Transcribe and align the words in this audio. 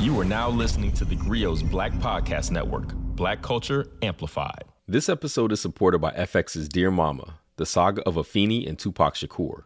You 0.00 0.18
are 0.18 0.24
now 0.24 0.48
listening 0.48 0.92
to 0.92 1.04
the 1.04 1.14
Grio's 1.14 1.62
Black 1.62 1.92
Podcast 1.92 2.50
Network, 2.50 2.94
Black 2.94 3.42
Culture 3.42 3.86
Amplified. 4.00 4.64
This 4.88 5.10
episode 5.10 5.52
is 5.52 5.60
supported 5.60 5.98
by 5.98 6.12
FX's 6.12 6.70
Dear 6.70 6.90
Mama, 6.90 7.34
the 7.56 7.66
saga 7.66 8.00
of 8.08 8.14
Afeni 8.14 8.66
and 8.66 8.78
Tupac 8.78 9.14
Shakur. 9.14 9.64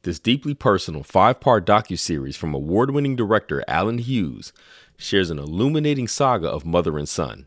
This 0.00 0.18
deeply 0.18 0.54
personal 0.54 1.02
five-part 1.02 1.66
docuseries 1.66 2.34
from 2.34 2.54
award-winning 2.54 3.14
director 3.14 3.62
Allen 3.68 3.98
Hughes 3.98 4.54
shares 4.96 5.28
an 5.28 5.38
illuminating 5.38 6.08
saga 6.08 6.48
of 6.48 6.64
mother 6.64 6.96
and 6.96 7.06
son. 7.06 7.46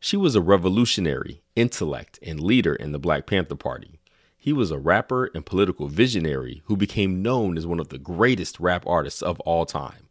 She 0.00 0.16
was 0.16 0.34
a 0.34 0.40
revolutionary, 0.40 1.40
intellect, 1.54 2.18
and 2.20 2.40
leader 2.40 2.74
in 2.74 2.90
the 2.90 2.98
Black 2.98 3.26
Panther 3.26 3.54
Party. 3.54 4.00
He 4.36 4.52
was 4.52 4.72
a 4.72 4.78
rapper 4.78 5.30
and 5.36 5.46
political 5.46 5.86
visionary 5.86 6.62
who 6.64 6.76
became 6.76 7.22
known 7.22 7.56
as 7.56 7.64
one 7.64 7.78
of 7.78 7.90
the 7.90 7.98
greatest 7.98 8.58
rap 8.58 8.84
artists 8.88 9.22
of 9.22 9.38
all 9.40 9.64
time. 9.64 10.05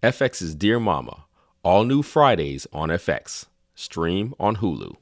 FX's 0.00 0.54
Dear 0.54 0.78
Mama, 0.78 1.24
all 1.64 1.82
new 1.82 2.04
Fridays 2.04 2.68
on 2.72 2.88
FX. 2.88 3.46
Stream 3.74 4.32
on 4.38 4.54
Hulu. 4.58 4.94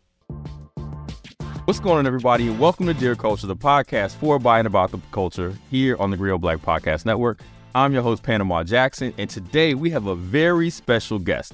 What's 1.66 1.80
going 1.80 1.98
on, 1.98 2.06
everybody? 2.06 2.48
And 2.48 2.58
welcome 2.58 2.86
to 2.86 2.94
Dear 2.94 3.14
Culture, 3.14 3.46
the 3.46 3.54
podcast 3.54 4.14
for 4.14 4.38
by 4.38 4.58
and 4.58 4.66
about 4.66 4.92
the 4.92 5.00
culture 5.12 5.52
here 5.70 5.98
on 5.98 6.10
the 6.10 6.16
Grio 6.16 6.38
Black 6.38 6.60
Podcast 6.60 7.04
Network. 7.04 7.40
I'm 7.74 7.92
your 7.92 8.00
host, 8.00 8.22
Panama 8.22 8.64
Jackson, 8.64 9.12
and 9.18 9.28
today 9.28 9.74
we 9.74 9.90
have 9.90 10.06
a 10.06 10.14
very 10.14 10.70
special 10.70 11.18
guest. 11.18 11.52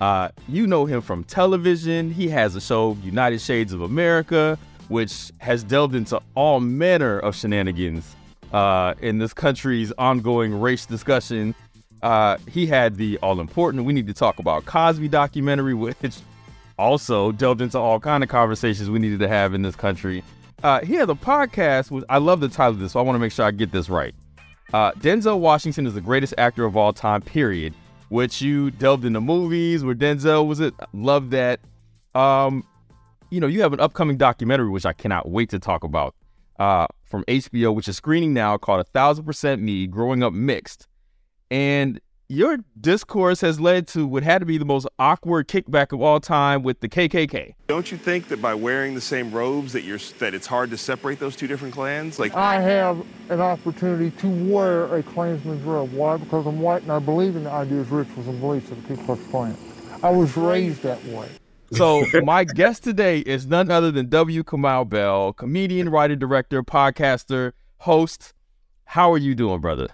Uh, 0.00 0.30
you 0.48 0.66
know 0.66 0.86
him 0.86 1.02
from 1.02 1.24
television. 1.24 2.10
He 2.10 2.26
has 2.28 2.56
a 2.56 2.60
show, 2.60 2.96
United 3.02 3.42
Shades 3.42 3.74
of 3.74 3.82
America, 3.82 4.58
which 4.88 5.30
has 5.40 5.62
delved 5.62 5.94
into 5.94 6.22
all 6.34 6.58
manner 6.58 7.18
of 7.18 7.36
shenanigans 7.36 8.16
uh, 8.52 8.94
in 9.02 9.18
this 9.18 9.34
country's 9.34 9.92
ongoing 9.98 10.58
race 10.58 10.86
discussion. 10.86 11.54
Uh, 12.02 12.38
he 12.48 12.66
had 12.66 12.96
the 12.96 13.18
all 13.18 13.40
important 13.40 13.84
We 13.84 13.92
Need 13.92 14.06
to 14.06 14.14
Talk 14.14 14.38
About 14.38 14.64
Cosby 14.64 15.08
documentary, 15.08 15.74
which 15.74 16.18
also 16.78 17.32
delved 17.32 17.60
into 17.60 17.78
all 17.78 17.98
kind 17.98 18.22
of 18.22 18.28
conversations 18.30 18.88
we 18.88 18.98
needed 18.98 19.18
to 19.20 19.28
have 19.28 19.54
in 19.54 19.62
this 19.62 19.74
country. 19.76 20.22
Uh, 20.62 20.80
he 20.80 20.94
has 20.94 21.08
a 21.08 21.14
podcast, 21.14 21.90
which 21.90 22.04
I 22.08 22.18
love 22.18 22.40
the 22.40 22.48
title 22.48 22.74
of 22.74 22.78
this, 22.80 22.92
so 22.92 23.00
I 23.00 23.02
want 23.02 23.16
to 23.16 23.20
make 23.20 23.32
sure 23.32 23.44
I 23.44 23.50
get 23.50 23.72
this 23.72 23.88
right. 23.88 24.14
Uh, 24.72 24.92
Denzel 24.92 25.38
Washington 25.38 25.86
is 25.86 25.94
the 25.94 26.00
greatest 26.00 26.34
actor 26.36 26.64
of 26.64 26.76
all 26.76 26.92
time, 26.92 27.22
period. 27.22 27.74
Which 28.10 28.40
you 28.40 28.70
delved 28.70 29.04
into 29.04 29.20
movies 29.20 29.84
where 29.84 29.94
Denzel 29.94 30.46
was 30.46 30.60
it. 30.60 30.72
Love 30.94 31.30
that. 31.30 31.60
Um, 32.14 32.64
you 33.30 33.38
know, 33.38 33.46
you 33.46 33.60
have 33.60 33.74
an 33.74 33.80
upcoming 33.80 34.16
documentary 34.16 34.70
which 34.70 34.86
I 34.86 34.94
cannot 34.94 35.28
wait 35.28 35.50
to 35.50 35.58
talk 35.58 35.84
about 35.84 36.14
uh, 36.58 36.86
from 37.04 37.22
HBO, 37.24 37.74
which 37.74 37.86
is 37.86 37.96
screening 37.96 38.32
now, 38.32 38.56
called 38.56 38.80
A 38.80 38.84
Thousand 38.84 39.24
Percent 39.24 39.60
Me: 39.60 39.86
Growing 39.86 40.22
Up 40.22 40.32
Mixed. 40.32 40.88
And 41.50 42.00
your 42.30 42.58
discourse 42.78 43.40
has 43.40 43.58
led 43.58 43.88
to 43.88 44.06
what 44.06 44.22
had 44.22 44.40
to 44.40 44.46
be 44.46 44.58
the 44.58 44.64
most 44.66 44.86
awkward 44.98 45.48
kickback 45.48 45.92
of 45.92 46.02
all 46.02 46.20
time 46.20 46.62
with 46.62 46.80
the 46.80 46.88
KKK. 46.88 47.54
Don't 47.68 47.90
you 47.90 47.96
think 47.96 48.28
that 48.28 48.42
by 48.42 48.52
wearing 48.52 48.94
the 48.94 49.00
same 49.00 49.32
robes 49.32 49.72
that 49.72 49.82
you're 49.82 49.98
that 50.18 50.34
it's 50.34 50.46
hard 50.46 50.70
to 50.70 50.76
separate 50.76 51.18
those 51.20 51.36
two 51.36 51.46
different 51.46 51.72
clans? 51.72 52.18
Like 52.18 52.34
I 52.34 52.60
have 52.60 53.02
an 53.30 53.40
opportunity 53.40 54.10
to 54.18 54.28
wear 54.52 54.94
a 54.94 55.02
Klansman's 55.02 55.62
robe. 55.62 55.92
Why? 55.94 56.18
Because 56.18 56.46
I'm 56.46 56.60
white 56.60 56.82
and 56.82 56.92
I 56.92 56.98
believe 56.98 57.34
in 57.34 57.44
the 57.44 57.50
ideas, 57.50 57.88
rituals, 57.88 58.26
and 58.26 58.38
beliefs 58.40 58.70
of 58.70 58.86
the 58.86 58.94
Ku 58.94 59.02
Klux 59.04 59.26
Klan. 59.28 59.56
I 60.02 60.10
was 60.10 60.36
raised 60.36 60.82
that 60.82 61.02
way. 61.06 61.28
So 61.72 62.04
my 62.24 62.44
guest 62.44 62.84
today 62.84 63.20
is 63.20 63.46
none 63.46 63.70
other 63.70 63.90
than 63.90 64.08
W. 64.10 64.42
Kamau 64.42 64.86
Bell, 64.88 65.32
comedian, 65.32 65.88
writer, 65.88 66.16
director, 66.16 66.62
podcaster, 66.62 67.52
host. 67.78 68.34
How 68.84 69.12
are 69.12 69.18
you 69.18 69.34
doing, 69.34 69.60
brother? 69.60 69.88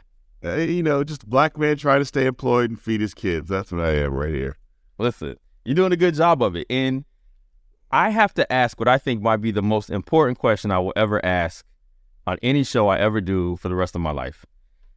Uh, 0.44 0.56
you 0.56 0.82
know, 0.82 1.02
just 1.04 1.22
a 1.22 1.26
black 1.26 1.56
man 1.56 1.76
trying 1.76 2.00
to 2.00 2.04
stay 2.04 2.26
employed 2.26 2.70
and 2.70 2.80
feed 2.80 3.00
his 3.00 3.14
kids. 3.14 3.48
That's 3.48 3.72
what 3.72 3.80
I 3.80 3.92
am 3.92 4.12
right 4.12 4.34
here. 4.34 4.56
Listen, 4.98 5.36
you're 5.64 5.74
doing 5.74 5.92
a 5.92 5.96
good 5.96 6.14
job 6.14 6.42
of 6.42 6.54
it. 6.56 6.66
And 6.68 7.04
I 7.90 8.10
have 8.10 8.34
to 8.34 8.52
ask 8.52 8.78
what 8.78 8.88
I 8.88 8.98
think 8.98 9.22
might 9.22 9.38
be 9.38 9.50
the 9.50 9.62
most 9.62 9.90
important 9.90 10.38
question 10.38 10.70
I 10.70 10.78
will 10.78 10.92
ever 10.96 11.24
ask 11.24 11.64
on 12.26 12.38
any 12.42 12.64
show 12.64 12.88
I 12.88 12.98
ever 12.98 13.20
do 13.20 13.56
for 13.56 13.68
the 13.68 13.74
rest 13.74 13.94
of 13.94 14.00
my 14.00 14.10
life. 14.10 14.44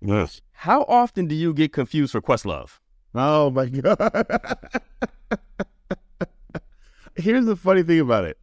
Yes. 0.02 0.41
How 0.52 0.84
often 0.84 1.28
do 1.28 1.36
you 1.36 1.53
get 1.53 1.74
confused 1.74 2.12
for 2.12 2.22
Questlove? 2.22 2.80
Oh 3.16 3.50
my 3.50 3.66
god. 3.69 4.59
Here's 7.16 7.46
the 7.46 7.56
funny 7.56 7.84
thing 7.84 8.00
about 8.00 8.25
it. 8.25 8.38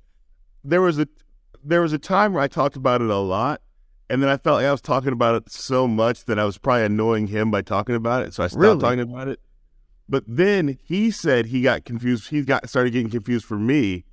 There 0.64 0.80
was 0.80 0.98
a 0.98 1.06
there 1.62 1.80
was 1.80 1.92
a 1.92 1.98
time 1.98 2.32
where 2.32 2.42
I 2.42 2.48
talked 2.48 2.76
about 2.76 3.00
it 3.00 3.08
a 3.08 3.16
lot, 3.16 3.62
and 4.14 4.22
then 4.22 4.30
I 4.30 4.36
felt 4.36 4.58
like 4.58 4.66
I 4.66 4.70
was 4.70 4.80
talking 4.80 5.12
about 5.12 5.34
it 5.34 5.50
so 5.50 5.88
much 5.88 6.24
that 6.26 6.38
I 6.38 6.44
was 6.44 6.56
probably 6.56 6.84
annoying 6.84 7.26
him 7.26 7.50
by 7.50 7.62
talking 7.62 7.96
about 7.96 8.22
it. 8.24 8.32
So 8.32 8.44
I 8.44 8.46
stopped 8.46 8.60
Really? 8.62 8.78
talking 8.80 9.00
about 9.00 9.26
it. 9.26 9.40
But 10.08 10.22
then 10.28 10.78
he 10.84 11.10
said 11.10 11.46
he 11.46 11.62
got 11.62 11.84
confused. 11.84 12.28
He 12.28 12.42
got 12.42 12.68
started 12.68 12.92
getting 12.92 13.10
confused 13.10 13.44
for 13.44 13.58
me. 13.58 14.04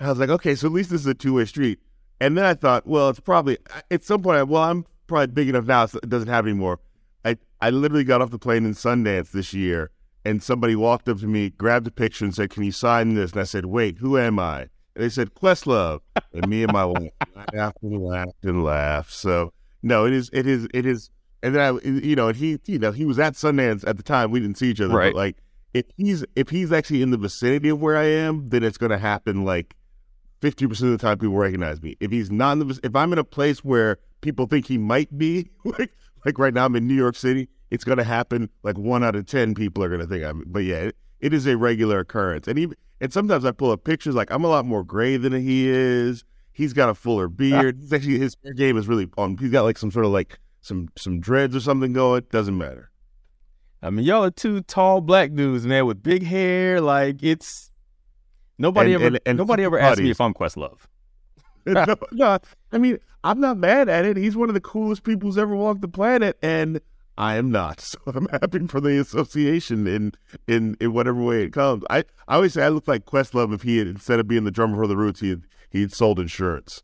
And 0.00 0.08
I 0.08 0.10
was 0.10 0.18
like, 0.18 0.28
okay, 0.30 0.56
so 0.56 0.66
at 0.66 0.72
least 0.72 0.90
this 0.90 1.02
is 1.02 1.06
a 1.06 1.14
two 1.14 1.34
way 1.34 1.44
street. 1.44 1.78
And 2.20 2.36
then 2.36 2.44
I 2.44 2.54
thought, 2.54 2.84
well, 2.86 3.10
it's 3.10 3.20
probably 3.20 3.58
at 3.92 4.02
some 4.02 4.22
point. 4.22 4.38
I- 4.38 4.42
Well, 4.42 4.62
I'm 4.64 4.84
probably 5.06 5.28
big 5.28 5.48
enough 5.48 5.66
now, 5.66 5.86
so 5.86 6.00
it 6.02 6.08
doesn't 6.08 6.28
happen 6.28 6.50
anymore. 6.50 6.80
I 7.24 7.36
I 7.60 7.70
literally 7.70 8.04
got 8.04 8.22
off 8.22 8.30
the 8.30 8.38
plane 8.40 8.64
in 8.66 8.72
Sundance 8.74 9.30
this 9.30 9.54
year, 9.54 9.90
and 10.24 10.42
somebody 10.42 10.74
walked 10.74 11.08
up 11.08 11.20
to 11.20 11.28
me, 11.28 11.50
grabbed 11.50 11.86
a 11.86 11.92
picture, 11.92 12.24
and 12.24 12.34
said, 12.34 12.50
"Can 12.50 12.64
you 12.64 12.72
sign 12.72 13.14
this?" 13.14 13.30
And 13.32 13.40
I 13.40 13.44
said, 13.44 13.66
"Wait, 13.66 13.98
who 13.98 14.18
am 14.18 14.40
I?" 14.40 14.68
They 14.94 15.08
said, 15.08 15.34
"Questlove." 15.34 16.00
And 16.32 16.48
me 16.48 16.62
and 16.62 16.72
my 16.72 16.84
wife 16.84 17.10
laughed 17.54 17.78
and 17.82 18.02
laughed 18.02 18.44
and 18.44 18.64
laughed. 18.64 19.12
So 19.12 19.52
no, 19.82 20.06
it 20.06 20.12
is, 20.12 20.30
it 20.32 20.46
is, 20.46 20.68
it 20.74 20.86
is. 20.86 21.10
And 21.42 21.54
then 21.54 21.62
I, 21.62 21.88
you 21.88 22.14
know, 22.14 22.28
and 22.28 22.36
he, 22.36 22.58
you 22.66 22.78
know, 22.78 22.92
he 22.92 23.04
was 23.04 23.18
at 23.18 23.34
Sundance 23.34 23.86
at 23.86 23.96
the 23.96 24.02
time. 24.02 24.30
We 24.30 24.40
didn't 24.40 24.58
see 24.58 24.70
each 24.70 24.80
other, 24.80 24.94
Right. 24.94 25.12
but 25.12 25.18
like 25.18 25.36
if 25.74 25.86
he's 25.96 26.24
if 26.36 26.50
he's 26.50 26.70
actually 26.72 27.02
in 27.02 27.10
the 27.10 27.16
vicinity 27.16 27.68
of 27.70 27.80
where 27.80 27.96
I 27.96 28.04
am, 28.04 28.48
then 28.50 28.62
it's 28.62 28.78
going 28.78 28.90
to 28.90 28.98
happen 28.98 29.44
like 29.44 29.74
fifty 30.40 30.66
percent 30.66 30.92
of 30.92 30.98
the 30.98 31.04
time 31.06 31.18
people 31.18 31.36
recognize 31.36 31.82
me. 31.82 31.96
If 32.00 32.10
he's 32.10 32.30
not 32.30 32.52
in 32.58 32.68
the, 32.68 32.80
if 32.82 32.94
I'm 32.94 33.12
in 33.12 33.18
a 33.18 33.24
place 33.24 33.64
where 33.64 33.98
people 34.20 34.46
think 34.46 34.66
he 34.66 34.78
might 34.78 35.16
be, 35.18 35.50
like 35.64 35.90
like 36.24 36.38
right 36.38 36.54
now 36.54 36.64
I'm 36.66 36.76
in 36.76 36.86
New 36.86 36.94
York 36.94 37.16
City, 37.16 37.48
it's 37.70 37.84
going 37.84 37.98
to 37.98 38.04
happen. 38.04 38.48
Like 38.62 38.78
one 38.78 39.02
out 39.02 39.16
of 39.16 39.26
ten 39.26 39.54
people 39.54 39.82
are 39.82 39.88
going 39.88 40.00
to 40.00 40.06
think 40.06 40.22
I'm. 40.24 40.44
But 40.46 40.60
yeah, 40.64 40.76
it, 40.76 40.96
it 41.20 41.34
is 41.34 41.46
a 41.46 41.56
regular 41.56 42.00
occurrence, 42.00 42.46
and 42.46 42.58
even 42.58 42.76
and 43.02 43.12
sometimes 43.12 43.44
I 43.44 43.50
pull 43.50 43.70
up 43.70 43.84
pictures 43.84 44.14
like 44.14 44.30
I'm 44.30 44.44
a 44.44 44.48
lot 44.48 44.64
more 44.64 44.82
gray 44.84 45.18
than 45.18 45.32
he 45.34 45.68
is. 45.68 46.24
He's 46.52 46.72
got 46.72 46.88
a 46.88 46.94
fuller 46.94 47.28
beard. 47.28 47.78
He's 47.80 47.92
actually 47.92 48.18
his 48.18 48.36
hair 48.42 48.54
game 48.54 48.78
is 48.78 48.88
really 48.88 49.08
on. 49.18 49.36
He's 49.36 49.50
got 49.50 49.62
like 49.64 49.76
some 49.76 49.90
sort 49.90 50.06
of 50.06 50.12
like 50.12 50.38
some 50.62 50.88
some 50.96 51.20
dreads 51.20 51.54
or 51.56 51.60
something 51.60 51.92
going. 51.92 52.24
Doesn't 52.30 52.56
matter. 52.56 52.90
I 53.82 53.90
mean, 53.90 54.04
y'all 54.06 54.24
are 54.24 54.30
two 54.30 54.60
tall 54.62 55.00
black 55.00 55.34
dudes, 55.34 55.66
man, 55.66 55.84
with 55.86 56.02
big 56.02 56.22
hair. 56.22 56.80
Like 56.80 57.22
it's 57.22 57.70
nobody 58.58 58.94
And- 58.94 59.02
ever 59.02 59.06
and- 59.16 59.20
and 59.26 59.38
nobody 59.38 59.64
ever 59.64 59.78
asked 59.78 60.00
me 60.00 60.10
if 60.10 60.20
I'm 60.20 60.32
Questlove. 60.34 60.78
no, 61.66 61.84
no, 62.12 62.38
I 62.72 62.78
mean, 62.78 62.98
I'm 63.24 63.40
not 63.40 63.56
mad 63.56 63.88
at 63.88 64.04
it. 64.04 64.16
He's 64.16 64.36
one 64.36 64.48
of 64.50 64.54
the 64.54 64.60
coolest 64.60 65.04
people 65.04 65.28
who's 65.28 65.38
ever 65.38 65.54
walked 65.56 65.80
the 65.80 65.88
planet, 65.88 66.36
and 66.42 66.80
I 67.16 67.36
am 67.36 67.50
not. 67.50 67.80
So 67.92 67.98
I'm 68.06 68.26
happy 68.28 68.66
for 68.66 68.80
the 68.80 68.98
association 68.98 69.86
in 69.86 70.12
in 70.48 70.76
in 70.80 70.92
whatever 70.92 71.22
way 71.22 71.42
it 71.42 71.52
comes. 71.52 71.84
I, 71.90 72.04
I 72.26 72.36
always 72.36 72.54
say 72.54 72.64
I 72.64 72.68
look 72.68 72.88
like 72.88 73.04
Questlove 73.04 73.52
if 73.52 73.62
he 73.62 73.78
had 73.78 73.86
instead 73.86 74.18
of 74.18 74.26
being 74.26 74.44
the 74.44 74.50
drummer 74.50 74.76
for 74.76 74.86
the 74.86 74.96
Roots, 74.96 75.20
he 75.20 75.30
had, 75.30 75.42
he 75.70 75.82
had 75.82 75.92
sold 75.92 76.18
insurance. 76.18 76.82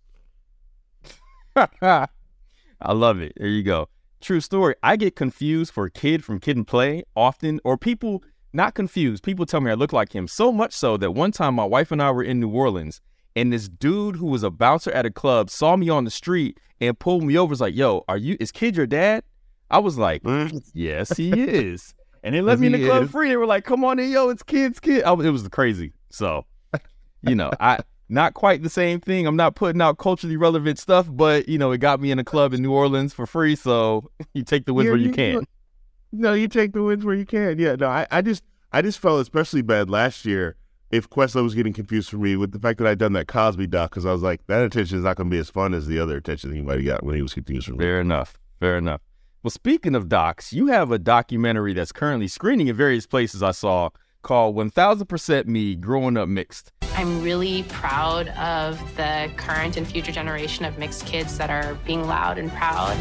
I 1.57 2.93
love 2.93 3.21
it. 3.21 3.33
There 3.37 3.49
you 3.49 3.63
go. 3.63 3.89
True 4.21 4.41
story. 4.41 4.75
I 4.83 4.97
get 4.97 5.17
confused 5.17 5.73
for 5.73 5.89
Kid 5.89 6.25
from 6.25 6.41
Kid 6.41 6.57
and 6.57 6.67
Play 6.67 7.05
often, 7.17 7.61
or 7.65 7.79
people 7.79 8.23
not 8.53 8.75
confused. 8.75 9.23
People 9.23 9.47
tell 9.47 9.61
me 9.61 9.71
I 9.71 9.75
look 9.75 9.93
like 9.93 10.15
him 10.15 10.29
so 10.29 10.53
much 10.53 10.73
so 10.73 10.97
that 10.97 11.13
one 11.13 11.33
time 11.33 11.55
my 11.55 11.65
wife 11.65 11.91
and 11.91 12.03
I 12.03 12.11
were 12.11 12.23
in 12.23 12.41
New 12.41 12.51
Orleans, 12.51 13.01
and 13.35 13.53
this 13.53 13.69
dude 13.69 14.17
who 14.17 14.27
was 14.27 14.43
a 14.43 14.51
bouncer 14.51 14.91
at 14.91 15.07
a 15.07 15.11
club 15.11 15.51
saw 15.51 15.77
me 15.77 15.89
on 15.89 16.05
the 16.05 16.11
street 16.11 16.59
and 16.81 16.99
pulled 16.99 17.23
me 17.25 17.37
over. 17.39 17.51
Was 17.51 17.61
like, 17.61 17.75
"Yo, 17.75 18.05
are 18.09 18.19
you? 18.19 18.37
Is 18.41 18.53
Kid 18.53 18.77
your 18.77 18.87
dad?" 18.87 19.25
I 19.71 19.79
was 19.79 19.99
like, 19.99 20.23
mm. 20.23 20.63
"Yes, 20.75 21.17
he 21.17 21.31
is." 21.33 21.95
And 22.25 22.35
they 22.35 22.41
let 22.41 22.55
Yes, 22.55 22.61
me 22.61 22.67
in 22.67 22.73
the 22.73 22.85
club 22.85 23.05
is. 23.05 23.11
free. 23.11 23.29
They 23.29 23.37
were 23.37 23.47
like, 23.47 23.65
"Come 23.65 23.85
on 23.85 23.99
in, 23.99 24.11
yo, 24.11 24.29
it's 24.29 24.43
Kid's 24.43 24.81
kid." 24.81 25.05
I, 25.05 25.13
was- 25.13 25.27
it 25.27 25.31
was 25.31 25.47
crazy. 25.49 25.93
So, 26.11 26.47
you 27.23 27.35
know, 27.35 27.51
I 27.61 27.79
not 28.09 28.35
quite 28.35 28.63
the 28.63 28.71
same 28.71 29.01
thing. 29.01 29.27
I'm 29.27 29.37
not 29.37 29.55
putting 29.55 29.83
out 29.83 29.99
culturally 29.99 30.37
relevant 30.37 30.79
stuff, 30.79 31.07
but 31.11 31.49
you 31.49 31.59
know, 31.59 31.71
it 31.73 31.79
got 31.79 32.01
me 32.01 32.11
in 32.11 32.19
a 32.19 32.25
club 32.25 32.55
in 32.55 32.63
New 32.63 32.73
Orleans 32.73 33.13
for 33.13 33.27
free. 33.27 33.55
So 33.57 34.11
you 34.35 34.43
take 34.43 34.65
the 34.67 34.73
wins 34.75 34.87
Yeah, 34.87 34.91
where 34.93 34.99
you 35.01 35.09
you- 35.09 35.13
can. 35.15 35.47
No, 36.11 36.33
you 36.33 36.49
take 36.49 36.73
the 36.73 36.83
wins 36.83 37.05
where 37.05 37.15
you 37.15 37.27
can. 37.27 37.59
Yeah, 37.59 37.75
no, 37.77 37.87
I, 37.89 38.07
I 38.11 38.23
just 38.23 38.43
I 38.73 38.81
just 38.81 38.99
felt 38.99 39.21
especially 39.21 39.61
bad 39.61 39.91
last 39.91 40.25
year 40.25 40.57
if 40.91 41.11
Questlove 41.11 41.43
was 41.43 41.55
getting 41.55 41.75
confused 41.75 42.09
for 42.09 42.17
me 42.17 42.35
with 42.35 42.53
the 42.53 42.59
fact 42.59 42.79
that 42.79 42.87
I'd 42.87 42.97
done 42.99 43.13
that 43.13 43.29
Cosby 43.29 43.67
doc 43.67 43.91
because 43.91 44.07
I 44.07 44.13
was 44.13 44.23
like 44.23 44.47
that 44.47 44.63
attention 44.65 44.97
is 44.97 45.05
not 45.05 45.17
going 45.19 45.29
to 45.29 45.35
be 45.35 45.39
as 45.39 45.51
fun 45.51 45.75
as 45.75 45.87
the 45.87 45.99
other 45.99 46.17
attention 46.17 46.51
he 46.55 46.63
might 46.63 46.77
have 46.79 46.87
got 46.87 47.05
when 47.05 47.15
he 47.15 47.21
was 47.21 47.35
confused 47.35 47.67
for 47.67 47.73
me. 47.73 47.79
Fair 47.81 48.01
enough. 48.01 48.39
Fair 48.59 48.79
enough. 48.79 49.03
Well, 49.41 49.53
speaking 49.53 49.95
of 49.95 50.09
docs, 50.09 50.53
you 50.53 50.67
have 50.67 50.91
a 50.91 50.99
documentary 50.99 51.73
that's 51.73 51.93
currently 51.93 52.27
screening 52.27 52.67
in 52.67 52.75
various 52.75 53.07
places 53.07 53.41
I 53.41 53.53
saw 53.53 53.91
called 54.23 54.57
1000% 54.57 55.47
Me 55.47 55.77
Growing 55.77 56.17
Up 56.17 56.29
Mixed. 56.29 56.73
I'm 56.97 57.23
really 57.23 57.63
proud 57.69 58.31
of 58.31 58.81
the 58.97 59.31
current 59.37 59.77
and 59.77 59.87
future 59.87 60.11
generation 60.11 60.65
of 60.65 60.77
mixed 60.77 61.07
kids 61.07 61.39
that 61.39 61.51
are 61.51 61.75
being 61.87 62.09
loud 62.09 62.37
and 62.39 62.51
proud. 62.51 62.97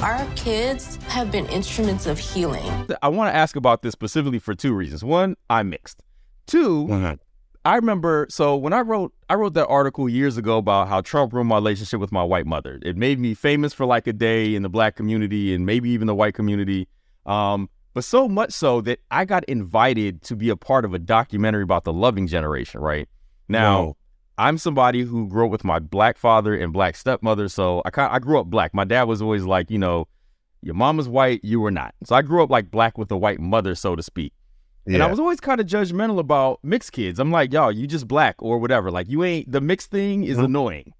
Our 0.00 0.26
kids 0.36 0.96
have 1.08 1.30
been 1.30 1.44
instruments 1.46 2.06
of 2.06 2.18
healing. 2.18 2.88
I 3.02 3.08
want 3.08 3.30
to 3.30 3.36
ask 3.36 3.56
about 3.56 3.82
this 3.82 3.92
specifically 3.92 4.38
for 4.38 4.54
two 4.54 4.72
reasons. 4.72 5.04
One, 5.04 5.36
I'm 5.50 5.68
mixed. 5.68 6.02
2 6.46 7.18
I 7.64 7.76
remember 7.76 8.26
so 8.28 8.56
when 8.56 8.72
I 8.74 8.80
wrote 8.80 9.14
I 9.30 9.34
wrote 9.34 9.54
that 9.54 9.66
article 9.68 10.08
years 10.08 10.36
ago 10.36 10.58
about 10.58 10.88
how 10.88 11.00
Trump 11.00 11.32
ruined 11.32 11.48
my 11.48 11.56
relationship 11.56 11.98
with 11.98 12.12
my 12.12 12.22
white 12.22 12.46
mother. 12.46 12.78
It 12.82 12.96
made 12.96 13.18
me 13.18 13.32
famous 13.32 13.72
for 13.72 13.86
like 13.86 14.06
a 14.06 14.12
day 14.12 14.54
in 14.54 14.62
the 14.62 14.68
black 14.68 14.96
community 14.96 15.54
and 15.54 15.64
maybe 15.64 15.88
even 15.90 16.06
the 16.06 16.14
white 16.14 16.34
community. 16.34 16.88
Um, 17.24 17.70
but 17.94 18.04
so 18.04 18.28
much 18.28 18.52
so 18.52 18.80
that 18.82 19.00
I 19.10 19.24
got 19.24 19.44
invited 19.44 20.20
to 20.22 20.36
be 20.36 20.50
a 20.50 20.56
part 20.56 20.84
of 20.84 20.92
a 20.92 20.98
documentary 20.98 21.62
about 21.62 21.84
the 21.84 21.92
loving 21.92 22.26
generation, 22.26 22.80
right? 22.80 23.08
Now, 23.48 23.82
Whoa. 23.82 23.96
I'm 24.36 24.58
somebody 24.58 25.02
who 25.02 25.28
grew 25.28 25.46
up 25.46 25.52
with 25.52 25.64
my 25.64 25.78
black 25.78 26.18
father 26.18 26.54
and 26.54 26.72
black 26.72 26.96
stepmother, 26.96 27.48
so 27.48 27.82
I 27.84 27.90
kind 27.90 28.12
I 28.12 28.18
grew 28.18 28.40
up 28.40 28.46
black. 28.46 28.74
My 28.74 28.84
dad 28.84 29.04
was 29.04 29.22
always 29.22 29.44
like, 29.44 29.70
you 29.70 29.78
know, 29.78 30.08
your 30.60 30.74
mom 30.74 30.96
was 30.96 31.08
white, 31.08 31.40
you 31.44 31.60
were 31.60 31.70
not. 31.70 31.94
So 32.04 32.16
I 32.16 32.22
grew 32.22 32.42
up 32.42 32.50
like 32.50 32.70
black 32.70 32.98
with 32.98 33.10
a 33.12 33.16
white 33.16 33.38
mother, 33.38 33.74
so 33.74 33.94
to 33.94 34.02
speak. 34.02 34.32
Yeah. 34.86 34.94
And 34.94 35.02
I 35.02 35.06
was 35.06 35.18
always 35.18 35.40
kind 35.40 35.60
of 35.60 35.66
judgmental 35.66 36.18
about 36.18 36.60
mixed 36.62 36.92
kids. 36.92 37.18
I'm 37.18 37.30
like, 37.30 37.52
y'all, 37.52 37.72
you 37.72 37.86
just 37.86 38.06
black 38.06 38.36
or 38.38 38.58
whatever. 38.58 38.90
Like, 38.90 39.08
you 39.08 39.24
ain't, 39.24 39.50
the 39.50 39.60
mixed 39.60 39.90
thing 39.90 40.24
is 40.24 40.36
mm-hmm. 40.36 40.46
annoying. 40.46 40.94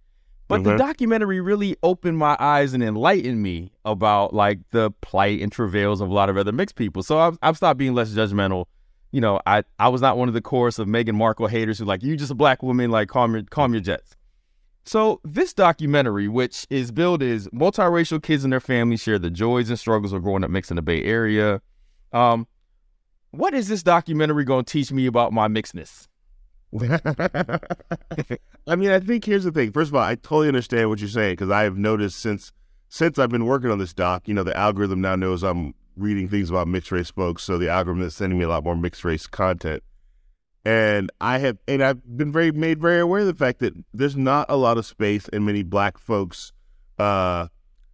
But 0.49 0.61
mm-hmm. 0.61 0.71
the 0.71 0.77
documentary 0.77 1.41
really 1.41 1.77
opened 1.83 2.19
my 2.19 2.37
eyes 2.39 2.75
and 2.75 2.83
enlightened 2.83 3.43
me 3.43 3.73
about 3.85 4.35
like 4.35 4.61
the 4.71 4.91
plight 5.01 5.41
and 5.41 5.51
travails 5.51 6.01
of 6.01 6.11
a 6.11 6.15
lot 6.15 6.29
of 6.29 6.37
other 6.37 6.53
mixed 6.53 6.77
people. 6.77 7.03
So 7.03 7.19
I've, 7.19 7.39
I've 7.43 7.57
stopped 7.57 7.79
being 7.79 7.95
less 7.95 8.11
judgmental. 8.11 8.67
You 9.11 9.21
know, 9.21 9.41
I, 9.47 9.65
I 9.79 9.89
was 9.89 10.01
not 10.01 10.19
one 10.19 10.29
of 10.29 10.35
the 10.35 10.41
chorus 10.41 10.79
of 10.79 10.89
Meghan 10.89 11.15
Markle 11.15 11.47
haters 11.47 11.79
who 11.79 11.85
like, 11.85 12.03
you 12.03 12.17
just 12.17 12.31
a 12.31 12.35
black 12.35 12.63
woman, 12.63 12.91
like 12.91 13.09
calm 13.09 13.35
your, 13.35 13.43
calm 13.45 13.73
your 13.73 13.81
jets. 13.81 14.17
So 14.87 15.21
this 15.25 15.55
documentary, 15.55 16.29
which 16.29 16.67
is 16.69 16.91
billed 16.91 17.23
as 17.23 17.49
multiracial 17.49 18.23
kids 18.23 18.45
and 18.45 18.53
their 18.53 18.61
families 18.61 19.01
share 19.01 19.19
the 19.19 19.31
joys 19.31 19.71
and 19.71 19.79
struggles 19.79 20.13
of 20.13 20.23
growing 20.23 20.45
up 20.45 20.51
mixed 20.51 20.71
in 20.71 20.77
the 20.77 20.83
Bay 20.83 21.03
Area. 21.05 21.63
Um, 22.13 22.47
what 23.37 23.55
is 23.55 23.69
this 23.69 23.83
documentary 23.83 24.45
going 24.45 24.65
to 24.65 24.73
teach 24.73 24.93
me 24.93 25.07
about 25.07 25.33
my 25.33 25.49
mixedness? 25.49 26.09
I 28.67 28.77
mean, 28.77 28.91
I 28.91 28.99
think 28.99 29.25
here's 29.25 29.45
the 29.45 29.53
thing. 29.53 29.71
First 29.71 29.91
of 29.91 29.95
all, 29.95 30.03
I 30.03 30.17
totally 30.17 30.49
understand 30.49 30.89
what 30.89 30.99
you're 30.99 31.09
saying 31.09 31.33
because 31.33 31.51
I 31.51 31.63
have 31.63 31.77
noticed 31.77 32.19
since 32.19 32.53
since 32.89 33.19
I've 33.19 33.31
been 33.31 33.47
working 33.47 33.71
on 33.71 33.79
this 33.79 33.93
doc, 33.93 34.29
you 34.29 34.35
know, 34.35 34.43
the 34.43 34.57
algorithm 34.57 35.01
now 35.01 35.17
knows 35.17 35.43
I'm 35.43 35.75
reading 35.97 36.29
things 36.29 36.51
about 36.51 36.69
mixed 36.69 36.93
race 36.93 37.11
folks, 37.11 37.43
so 37.43 37.59
the 37.59 37.69
algorithm 37.69 38.05
is 38.05 38.15
sending 38.15 38.39
me 38.39 38.45
a 38.45 38.49
lot 38.49 38.65
more 38.65 38.77
mixed 38.77 39.05
race 39.05 39.27
content. 39.27 39.83
And 40.65 41.11
I 41.21 41.39
have, 41.39 41.59
and 41.69 41.83
I've 41.83 42.17
been 42.17 42.33
very 42.33 42.51
made 42.51 42.81
very 42.81 43.01
aware 43.01 43.21
of 43.21 43.27
the 43.27 43.35
fact 43.35 43.59
that 43.61 43.75
there's 43.93 44.17
not 44.17 44.47
a 44.49 44.57
lot 44.57 44.79
of 44.79 44.87
space 44.87 45.29
in 45.29 45.45
many 45.45 45.63
Black 45.63 45.99
folks' 45.99 46.53
uh, 46.99 47.49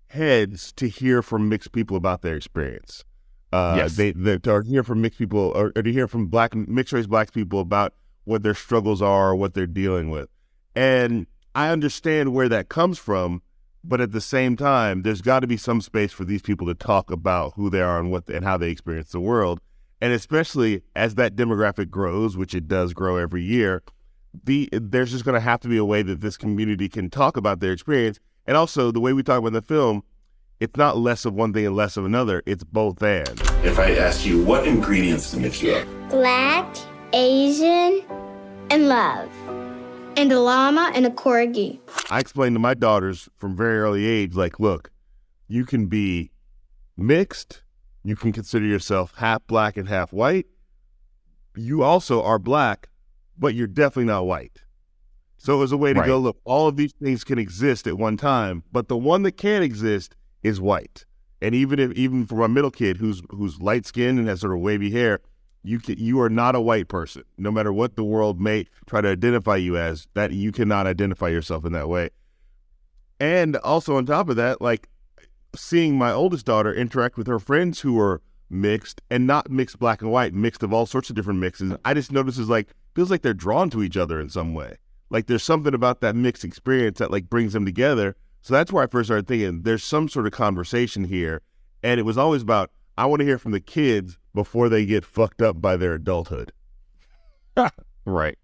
heads 0.08 0.72
to 0.74 0.88
hear 0.88 1.22
from 1.22 1.48
mixed 1.48 1.72
people 1.72 1.96
about 1.96 2.22
their 2.22 2.36
experience. 2.36 3.04
Uh, 3.52 3.74
yes. 3.76 3.96
They, 3.96 4.12
they 4.12 4.38
to 4.38 4.62
hear 4.62 4.84
from 4.84 5.02
mixed 5.02 5.18
people 5.18 5.52
or, 5.54 5.72
or, 5.74 5.82
to 5.82 5.92
hear 5.92 6.06
from 6.06 6.26
black 6.26 6.54
mixed 6.54 6.92
race 6.92 7.06
black 7.06 7.32
people 7.32 7.60
about 7.60 7.94
what 8.24 8.42
their 8.42 8.54
struggles 8.54 9.02
are 9.02 9.30
or 9.30 9.34
what 9.34 9.54
they're 9.54 9.66
dealing 9.66 10.10
with. 10.10 10.28
And 10.76 11.26
I 11.54 11.70
understand 11.70 12.32
where 12.32 12.48
that 12.48 12.68
comes 12.68 12.98
from, 12.98 13.42
but 13.82 14.00
at 14.00 14.12
the 14.12 14.20
same 14.20 14.56
time, 14.56 15.02
there's 15.02 15.20
got 15.20 15.40
to 15.40 15.48
be 15.48 15.56
some 15.56 15.80
space 15.80 16.12
for 16.12 16.24
these 16.24 16.42
people 16.42 16.66
to 16.68 16.74
talk 16.74 17.10
about 17.10 17.54
who 17.56 17.70
they 17.70 17.80
are 17.80 17.98
and 17.98 18.10
what 18.10 18.28
and 18.28 18.44
how 18.44 18.56
they 18.56 18.70
experience 18.70 19.10
the 19.10 19.20
world. 19.20 19.60
And 20.00 20.12
especially 20.12 20.82
as 20.94 21.16
that 21.16 21.34
demographic 21.34 21.90
grows, 21.90 22.36
which 22.36 22.54
it 22.54 22.68
does 22.68 22.94
grow 22.94 23.16
every 23.16 23.42
year, 23.42 23.82
the 24.44 24.68
there's 24.72 25.10
just 25.10 25.24
going 25.24 25.34
to 25.34 25.40
have 25.40 25.60
to 25.60 25.68
be 25.68 25.76
a 25.76 25.84
way 25.84 26.02
that 26.02 26.20
this 26.20 26.36
community 26.36 26.88
can 26.88 27.10
talk 27.10 27.36
about 27.36 27.60
their 27.60 27.72
experience. 27.72 28.20
And 28.46 28.56
also 28.56 28.90
the 28.90 29.00
way 29.00 29.12
we 29.12 29.22
talk 29.22 29.38
about 29.38 29.52
the 29.52 29.62
film, 29.62 30.02
it's 30.60 30.76
not 30.76 30.98
less 30.98 31.24
of 31.24 31.32
one 31.32 31.54
thing 31.54 31.66
and 31.66 31.74
less 31.74 31.96
of 31.96 32.04
another. 32.04 32.42
It's 32.44 32.62
both 32.62 33.02
and. 33.02 33.40
If 33.64 33.78
I 33.78 33.92
asked 33.92 34.26
you 34.26 34.44
what 34.44 34.66
ingredients 34.68 35.30
to 35.30 35.38
mix 35.38 35.62
you 35.62 35.72
up? 35.72 35.88
Black, 36.10 36.76
Asian, 37.14 38.04
and 38.68 38.88
love. 38.88 39.30
And 40.18 40.30
a 40.30 40.38
llama 40.38 40.92
and 40.94 41.06
a 41.06 41.10
corgi. 41.10 41.78
I 42.10 42.20
explained 42.20 42.54
to 42.56 42.60
my 42.60 42.74
daughters 42.74 43.28
from 43.36 43.56
very 43.56 43.78
early 43.78 44.06
age, 44.06 44.34
like, 44.34 44.60
look, 44.60 44.90
you 45.48 45.64
can 45.64 45.86
be 45.86 46.30
mixed. 46.94 47.62
You 48.04 48.14
can 48.14 48.32
consider 48.32 48.66
yourself 48.66 49.14
half 49.16 49.46
black 49.46 49.78
and 49.78 49.88
half 49.88 50.12
white. 50.12 50.46
You 51.56 51.82
also 51.82 52.22
are 52.22 52.38
black, 52.38 52.90
but 53.38 53.54
you're 53.54 53.66
definitely 53.66 54.04
not 54.04 54.26
white. 54.26 54.62
So 55.38 55.54
it 55.54 55.58
was 55.58 55.72
a 55.72 55.78
way 55.78 55.94
to 55.94 56.00
right. 56.00 56.06
go, 56.06 56.18
look, 56.18 56.38
all 56.44 56.68
of 56.68 56.76
these 56.76 56.92
things 56.92 57.24
can 57.24 57.38
exist 57.38 57.86
at 57.86 57.96
one 57.96 58.18
time, 58.18 58.62
but 58.70 58.88
the 58.88 58.96
one 58.96 59.22
that 59.22 59.38
can't 59.38 59.64
exist 59.64 60.14
is 60.42 60.60
white. 60.60 61.04
And 61.42 61.54
even 61.54 61.78
if 61.78 61.92
even 61.92 62.26
for 62.26 62.42
a 62.42 62.48
middle 62.48 62.70
kid 62.70 62.98
who's 62.98 63.22
who's 63.30 63.60
light 63.60 63.86
skinned 63.86 64.18
and 64.18 64.28
has 64.28 64.40
sort 64.40 64.52
of 64.52 64.60
wavy 64.60 64.90
hair, 64.90 65.20
you 65.62 65.78
can, 65.78 65.98
you 65.98 66.20
are 66.20 66.28
not 66.28 66.54
a 66.54 66.60
white 66.60 66.88
person. 66.88 67.24
No 67.38 67.50
matter 67.50 67.72
what 67.72 67.96
the 67.96 68.04
world 68.04 68.40
may 68.40 68.66
try 68.86 69.00
to 69.00 69.08
identify 69.08 69.56
you 69.56 69.76
as, 69.76 70.06
that 70.14 70.32
you 70.32 70.52
cannot 70.52 70.86
identify 70.86 71.28
yourself 71.28 71.64
in 71.64 71.72
that 71.72 71.88
way. 71.88 72.10
And 73.18 73.56
also 73.56 73.96
on 73.96 74.06
top 74.06 74.28
of 74.28 74.36
that, 74.36 74.60
like 74.60 74.88
seeing 75.54 75.96
my 75.96 76.12
oldest 76.12 76.46
daughter 76.46 76.72
interact 76.72 77.16
with 77.16 77.26
her 77.26 77.38
friends 77.38 77.80
who 77.80 77.98
are 78.00 78.22
mixed 78.48 79.00
and 79.10 79.26
not 79.26 79.50
mixed 79.50 79.78
black 79.78 80.02
and 80.02 80.10
white, 80.10 80.34
mixed 80.34 80.62
of 80.62 80.72
all 80.72 80.86
sorts 80.86 81.10
of 81.10 81.16
different 81.16 81.40
mixes, 81.40 81.74
I 81.84 81.94
just 81.94 82.12
notice 82.12 82.38
is 82.38 82.48
like 82.48 82.68
feels 82.94 83.10
like 83.10 83.22
they're 83.22 83.34
drawn 83.34 83.70
to 83.70 83.82
each 83.82 83.96
other 83.96 84.20
in 84.20 84.30
some 84.30 84.54
way. 84.54 84.76
Like 85.10 85.26
there's 85.26 85.42
something 85.42 85.74
about 85.74 86.00
that 86.00 86.16
mixed 86.16 86.44
experience 86.44 86.98
that 86.98 87.10
like 87.10 87.28
brings 87.28 87.52
them 87.52 87.64
together 87.64 88.16
so 88.42 88.54
that's 88.54 88.72
where 88.72 88.82
I 88.82 88.86
first 88.86 89.08
started 89.08 89.26
thinking 89.26 89.62
there's 89.62 89.84
some 89.84 90.08
sort 90.08 90.26
of 90.26 90.32
conversation 90.32 91.04
here. 91.04 91.42
And 91.82 91.98
it 91.98 92.04
was 92.04 92.18
always 92.18 92.42
about, 92.42 92.70
I 92.98 93.06
want 93.06 93.20
to 93.20 93.26
hear 93.26 93.38
from 93.38 93.52
the 93.52 93.60
kids 93.60 94.18
before 94.34 94.68
they 94.68 94.84
get 94.84 95.04
fucked 95.04 95.42
up 95.42 95.60
by 95.60 95.76
their 95.76 95.94
adulthood. 95.94 96.52
right. 98.04 98.38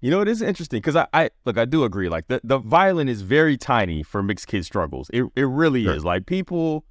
You 0.00 0.10
know, 0.10 0.20
it 0.22 0.28
is 0.28 0.40
interesting 0.40 0.78
because 0.78 0.96
I, 0.96 1.06
I 1.12 1.30
look, 1.44 1.58
I 1.58 1.66
do 1.66 1.84
agree. 1.84 2.08
Like 2.08 2.28
the, 2.28 2.40
the 2.42 2.58
violin 2.58 3.08
is 3.08 3.20
very 3.20 3.58
tiny 3.58 4.02
for 4.02 4.22
mixed 4.22 4.46
kid 4.46 4.64
struggles. 4.64 5.10
It 5.12 5.24
it 5.36 5.44
really 5.44 5.84
sure. 5.84 5.94
is. 5.94 6.04
Like 6.04 6.24
people 6.24 6.86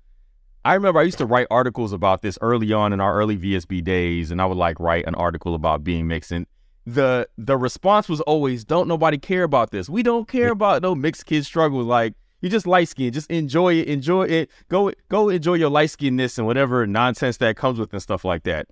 I 0.63 0.73
remember 0.75 0.99
I 0.99 1.03
used 1.03 1.17
to 1.19 1.25
write 1.25 1.47
articles 1.49 1.93
about 1.93 2.21
this 2.21 2.37
early 2.41 2.71
on 2.73 2.93
in 2.93 2.99
our 2.99 3.15
early 3.15 3.37
VSB 3.37 3.83
days, 3.83 4.29
and 4.29 4.41
I 4.41 4.45
would 4.45 4.57
like 4.57 4.79
write 4.79 5.07
an 5.07 5.15
article 5.15 5.55
about 5.55 5.83
being 5.83 6.07
mixed. 6.07 6.31
And 6.31 6.45
the 6.85 7.27
the 7.37 7.57
response 7.57 8.09
was 8.09 8.21
always, 8.21 8.63
Don't 8.65 8.87
nobody 8.87 9.17
care 9.17 9.43
about 9.43 9.71
this. 9.71 9.89
We 9.89 10.03
don't 10.03 10.27
care 10.27 10.51
about 10.51 10.81
no 10.81 10.93
mixed 10.93 11.25
kid 11.25 11.45
struggles. 11.45 11.85
Like 11.85 12.13
you 12.41 12.49
just 12.49 12.67
light 12.67 12.87
skin. 12.87 13.11
Just 13.11 13.29
enjoy 13.29 13.75
it. 13.75 13.87
Enjoy 13.87 14.23
it. 14.23 14.49
Go 14.69 14.91
go 15.09 15.29
enjoy 15.29 15.55
your 15.55 15.69
light 15.69 15.89
skinness 15.89 16.37
and 16.37 16.47
whatever 16.47 16.85
nonsense 16.87 17.37
that 17.37 17.57
comes 17.57 17.79
with 17.79 17.91
and 17.93 18.01
stuff 18.01 18.23
like 18.23 18.43
that. 18.43 18.67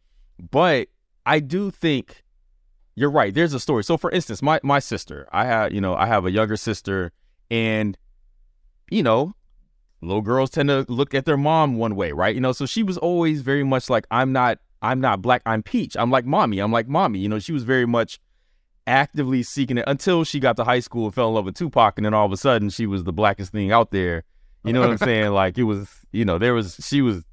But 0.51 0.87
I 1.25 1.39
do 1.39 1.71
think 1.71 2.23
you're 2.95 3.12
right. 3.12 3.33
There's 3.33 3.53
a 3.53 3.59
story. 3.59 3.83
So 3.83 3.97
for 3.97 4.12
instance, 4.12 4.41
my 4.41 4.59
my 4.63 4.79
sister, 4.79 5.27
I 5.31 5.45
have 5.45 5.74
you 5.74 5.81
know 5.81 5.95
I 5.95 6.05
have 6.05 6.25
a 6.25 6.31
younger 6.31 6.57
sister, 6.57 7.12
and 7.51 7.97
you 8.89 9.03
know 9.03 9.33
little 10.01 10.21
girls 10.21 10.50
tend 10.50 10.69
to 10.69 10.86
look 10.88 11.13
at 11.13 11.25
their 11.25 11.38
mom 11.38 11.77
one 11.77 11.95
way, 11.95 12.12
right? 12.12 12.33
You 12.33 12.41
know, 12.41 12.51
so 12.51 12.65
she 12.65 12.83
was 12.83 12.97
always 12.97 13.41
very 13.41 13.63
much 13.63 13.89
like 13.89 14.05
I'm 14.12 14.31
not 14.31 14.59
I'm 14.81 15.01
not 15.01 15.21
black. 15.21 15.41
I'm 15.45 15.63
peach. 15.63 15.95
I'm 15.97 16.12
like 16.12 16.25
mommy. 16.25 16.59
I'm 16.59 16.71
like 16.71 16.88
mommy. 16.88 17.19
You 17.19 17.29
know, 17.29 17.39
she 17.39 17.51
was 17.51 17.63
very 17.63 17.86
much 17.86 18.19
actively 18.88 19.44
seeking 19.44 19.77
it 19.77 19.84
until 19.86 20.24
she 20.24 20.39
got 20.39 20.56
to 20.58 20.63
high 20.63 20.79
school 20.79 21.06
and 21.06 21.13
fell 21.13 21.27
in 21.27 21.36
love 21.36 21.46
with 21.46 21.56
Tupac, 21.56 21.98
and 21.98 22.06
then 22.06 22.13
all 22.13 22.25
of 22.25 22.32
a 22.32 22.38
sudden 22.38 22.70
she 22.70 22.88
was 22.88 23.03
the 23.03 23.13
blackest 23.13 23.51
thing 23.51 23.72
out 23.72 23.91
there. 23.91 24.24
You 24.63 24.74
know 24.74 24.82
what 24.82 24.89
I'm 24.89 24.98
saying? 24.98 25.32
Like 25.32 25.58
it 25.58 25.63
was, 25.63 25.89
you 26.12 26.25
know, 26.25 26.38
there 26.38 26.53
was 26.53 26.79
she 26.82 27.01
was 27.01 27.24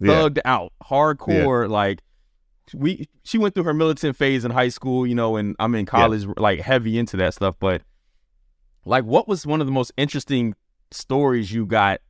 thugged 0.00 0.36
yeah. 0.36 0.42
out, 0.44 0.72
hardcore. 0.82 1.64
Yeah. 1.64 1.72
Like 1.72 2.02
we, 2.74 3.08
she 3.24 3.38
went 3.38 3.54
through 3.54 3.64
her 3.64 3.74
militant 3.74 4.16
phase 4.16 4.44
in 4.44 4.50
high 4.50 4.68
school, 4.68 5.06
you 5.06 5.14
know, 5.14 5.36
and 5.36 5.54
I'm 5.58 5.74
in 5.74 5.86
college, 5.86 6.24
yeah. 6.24 6.32
like 6.36 6.60
heavy 6.60 6.98
into 6.98 7.16
that 7.18 7.34
stuff. 7.34 7.56
But 7.58 7.82
like, 8.84 9.04
what 9.04 9.28
was 9.28 9.46
one 9.46 9.60
of 9.60 9.66
the 9.66 9.72
most 9.72 9.92
interesting 9.96 10.54
stories 10.90 11.52
you 11.52 11.66
got, 11.66 12.00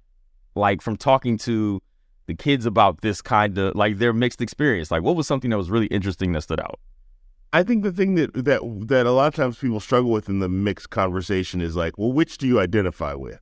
like 0.54 0.82
from 0.82 0.96
talking 0.96 1.38
to 1.38 1.82
the 2.26 2.34
kids 2.34 2.66
about 2.66 3.00
this 3.00 3.20
kind 3.20 3.56
of 3.58 3.74
like 3.74 3.98
their 3.98 4.12
mixed 4.12 4.40
experience? 4.40 4.90
Like, 4.90 5.02
what 5.02 5.16
was 5.16 5.26
something 5.26 5.50
that 5.50 5.58
was 5.58 5.70
really 5.70 5.86
interesting 5.86 6.32
that 6.32 6.42
stood 6.42 6.60
out? 6.60 6.78
I 7.52 7.62
think 7.62 7.82
the 7.82 7.92
thing 7.92 8.14
that 8.14 8.32
that 8.32 8.62
that 8.88 9.06
a 9.06 9.10
lot 9.12 9.28
of 9.28 9.34
times 9.34 9.58
people 9.58 9.80
struggle 9.80 10.10
with 10.10 10.28
in 10.28 10.38
the 10.38 10.48
mixed 10.48 10.90
conversation 10.90 11.60
is 11.60 11.76
like, 11.76 11.98
well, 11.98 12.12
which 12.12 12.38
do 12.38 12.46
you 12.46 12.58
identify 12.58 13.14
with? 13.14 13.40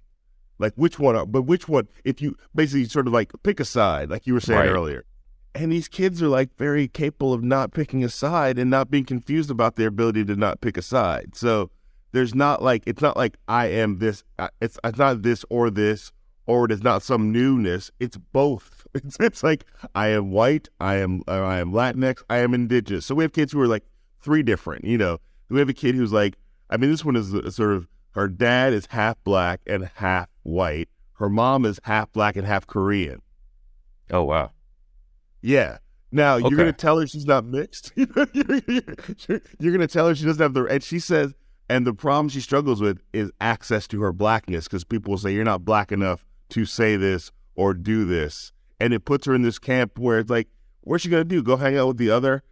Like 0.58 0.74
which 0.74 0.98
one? 0.98 1.16
Are, 1.16 1.24
but 1.24 1.42
which 1.42 1.68
one? 1.68 1.88
If 2.04 2.20
you 2.20 2.36
basically 2.54 2.86
sort 2.86 3.06
of 3.06 3.12
like 3.12 3.32
pick 3.44 3.60
a 3.60 3.64
side, 3.64 4.10
like 4.10 4.26
you 4.26 4.34
were 4.34 4.40
saying 4.40 4.58
right. 4.58 4.68
earlier, 4.68 5.04
and 5.54 5.70
these 5.70 5.88
kids 5.88 6.20
are 6.22 6.28
like 6.28 6.56
very 6.56 6.88
capable 6.88 7.32
of 7.32 7.42
not 7.42 7.72
picking 7.72 8.02
a 8.02 8.08
side 8.08 8.58
and 8.58 8.68
not 8.68 8.90
being 8.90 9.04
confused 9.04 9.50
about 9.50 9.76
their 9.76 9.88
ability 9.88 10.24
to 10.24 10.36
not 10.36 10.60
pick 10.60 10.76
a 10.76 10.82
side. 10.82 11.36
So 11.36 11.70
there's 12.12 12.34
not 12.34 12.62
like 12.62 12.82
it's 12.86 13.00
not 13.00 13.16
like 13.16 13.36
I 13.46 13.66
am 13.66 14.00
this. 14.00 14.24
It's 14.60 14.78
it's 14.82 14.98
not 14.98 15.22
this 15.22 15.44
or 15.50 15.70
this, 15.70 16.10
or 16.46 16.64
it 16.64 16.72
is 16.72 16.82
not 16.82 17.02
some 17.02 17.30
newness. 17.32 17.90
It's 18.00 18.16
both. 18.16 18.76
It's, 18.92 19.16
it's 19.20 19.44
like 19.44 19.66
I 19.94 20.08
am 20.08 20.32
white, 20.32 20.68
I 20.80 20.96
am 20.96 21.22
I 21.28 21.60
am 21.60 21.70
Latinx, 21.70 22.24
I 22.28 22.38
am 22.38 22.54
indigenous. 22.54 23.06
So 23.06 23.14
we 23.14 23.22
have 23.22 23.32
kids 23.32 23.52
who 23.52 23.60
are 23.60 23.68
like 23.68 23.84
three 24.20 24.42
different. 24.42 24.84
You 24.84 24.98
know, 24.98 25.18
we 25.48 25.58
have 25.58 25.68
a 25.68 25.74
kid 25.74 25.94
who's 25.94 26.12
like, 26.12 26.36
I 26.70 26.76
mean, 26.76 26.90
this 26.90 27.04
one 27.04 27.16
is 27.16 27.30
sort 27.54 27.72
of 27.72 27.88
her 28.12 28.28
dad 28.28 28.72
is 28.72 28.86
half 28.86 29.16
black 29.24 29.60
and 29.66 29.90
half 29.94 30.28
white. 30.42 30.88
her 31.14 31.28
mom 31.28 31.64
is 31.64 31.78
half 31.84 32.10
black 32.12 32.36
and 32.36 32.46
half 32.46 32.66
Korean. 32.66 33.20
Oh 34.10 34.24
wow. 34.24 34.50
Yeah. 35.42 35.78
Now 36.12 36.34
Okay. 36.36 36.48
you're 36.48 36.58
gonna 36.58 36.72
tell 36.72 36.98
her 36.98 37.06
she's 37.06 37.26
not 37.26 37.44
mixed. 37.44 37.92
you're, 37.94 38.08
you're 39.58 39.72
gonna 39.72 39.86
tell 39.86 40.08
her 40.08 40.14
she 40.14 40.24
doesn't 40.24 40.42
have 40.42 40.54
the 40.54 40.64
and 40.64 40.82
she 40.82 40.98
says 40.98 41.34
and 41.68 41.86
the 41.86 41.94
problem 41.94 42.28
she 42.28 42.40
struggles 42.40 42.80
with 42.80 43.00
is 43.12 43.30
access 43.40 43.86
to 43.88 44.00
her 44.02 44.12
blackness 44.12 44.64
because 44.64 44.82
people 44.82 45.12
will 45.12 45.18
say 45.18 45.32
you're 45.32 45.44
not 45.44 45.64
black 45.64 45.92
enough 45.92 46.24
to 46.50 46.64
say 46.64 46.96
this 46.96 47.30
or 47.54 47.74
do 47.74 48.04
this, 48.04 48.50
and 48.80 48.92
it 48.92 49.04
puts 49.04 49.26
her 49.26 49.34
in 49.34 49.42
this 49.42 49.58
camp 49.60 49.98
where 49.98 50.18
it's 50.18 50.30
like, 50.30 50.48
what's 50.80 51.04
she 51.04 51.08
gonna 51.10 51.22
do? 51.24 51.42
Go 51.44 51.56
hang 51.56 51.76
out 51.78 51.86
with 51.88 51.96
the 51.98 52.10
other 52.10 52.42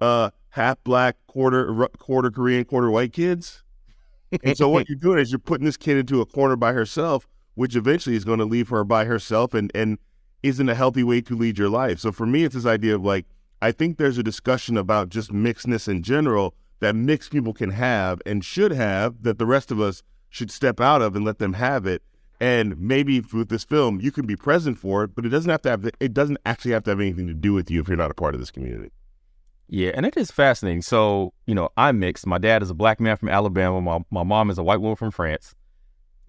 uh, 0.00 0.30
half 0.54 0.82
black, 0.84 1.16
quarter 1.26 1.88
quarter 1.98 2.30
Korean, 2.30 2.64
quarter 2.64 2.88
white 2.88 3.12
kids? 3.12 3.64
and 4.44 4.56
so 4.56 4.68
what 4.68 4.88
you're 4.88 4.96
doing 4.96 5.18
is 5.18 5.32
you're 5.32 5.38
putting 5.40 5.64
this 5.64 5.76
kid 5.76 5.96
into 5.96 6.20
a 6.20 6.26
corner 6.26 6.54
by 6.54 6.72
herself, 6.72 7.26
which 7.54 7.74
eventually 7.74 8.14
is 8.14 8.24
going 8.24 8.38
to 8.38 8.44
leave 8.44 8.68
her 8.68 8.84
by 8.84 9.04
herself 9.04 9.52
and 9.52 9.72
and 9.74 9.98
isn't 10.44 10.68
a 10.68 10.74
healthy 10.74 11.02
way 11.02 11.20
to 11.20 11.34
lead 11.34 11.58
your 11.58 11.68
life. 11.68 11.98
So 11.98 12.12
for 12.12 12.24
me, 12.24 12.44
it's 12.44 12.54
this 12.54 12.66
idea 12.66 12.94
of 12.94 13.04
like 13.04 13.26
I 13.60 13.72
think 13.72 13.98
there's 13.98 14.16
a 14.16 14.22
discussion 14.22 14.76
about 14.76 15.08
just 15.08 15.32
mixedness 15.32 15.88
in 15.88 16.02
general 16.04 16.54
that 16.78 16.94
mixed 16.94 17.32
people 17.32 17.52
can 17.52 17.70
have 17.70 18.22
and 18.24 18.44
should 18.44 18.70
have 18.70 19.22
that 19.22 19.38
the 19.38 19.46
rest 19.46 19.72
of 19.72 19.80
us 19.80 20.04
should 20.28 20.52
step 20.52 20.80
out 20.80 21.02
of 21.02 21.16
and 21.16 21.24
let 21.24 21.38
them 21.38 21.54
have 21.54 21.84
it. 21.84 22.02
And 22.40 22.78
maybe 22.78 23.20
with 23.32 23.48
this 23.48 23.64
film, 23.64 24.00
you 24.00 24.12
can 24.12 24.26
be 24.26 24.36
present 24.36 24.78
for 24.78 25.04
it, 25.04 25.14
but 25.14 25.24
it 25.24 25.30
doesn't 25.30 25.50
have 25.50 25.62
to 25.62 25.70
have 25.70 25.90
it 25.98 26.14
doesn't 26.14 26.38
actually 26.46 26.72
have 26.72 26.84
to 26.84 26.90
have 26.90 27.00
anything 27.00 27.26
to 27.26 27.34
do 27.34 27.52
with 27.52 27.72
you 27.72 27.80
if 27.80 27.88
you're 27.88 27.96
not 27.96 28.12
a 28.12 28.14
part 28.14 28.34
of 28.34 28.40
this 28.40 28.52
community. 28.52 28.92
Yeah, 29.68 29.92
and 29.94 30.04
it 30.06 30.16
is 30.16 30.30
fascinating. 30.30 30.82
So, 30.82 31.32
you 31.46 31.54
know, 31.54 31.70
I'm 31.76 31.98
mixed. 31.98 32.26
My 32.26 32.38
dad 32.38 32.62
is 32.62 32.70
a 32.70 32.74
black 32.74 33.00
man 33.00 33.16
from 33.16 33.28
Alabama. 33.28 33.80
My, 33.80 34.00
my 34.10 34.22
mom 34.22 34.50
is 34.50 34.58
a 34.58 34.62
white 34.62 34.80
woman 34.80 34.96
from 34.96 35.10
France. 35.10 35.54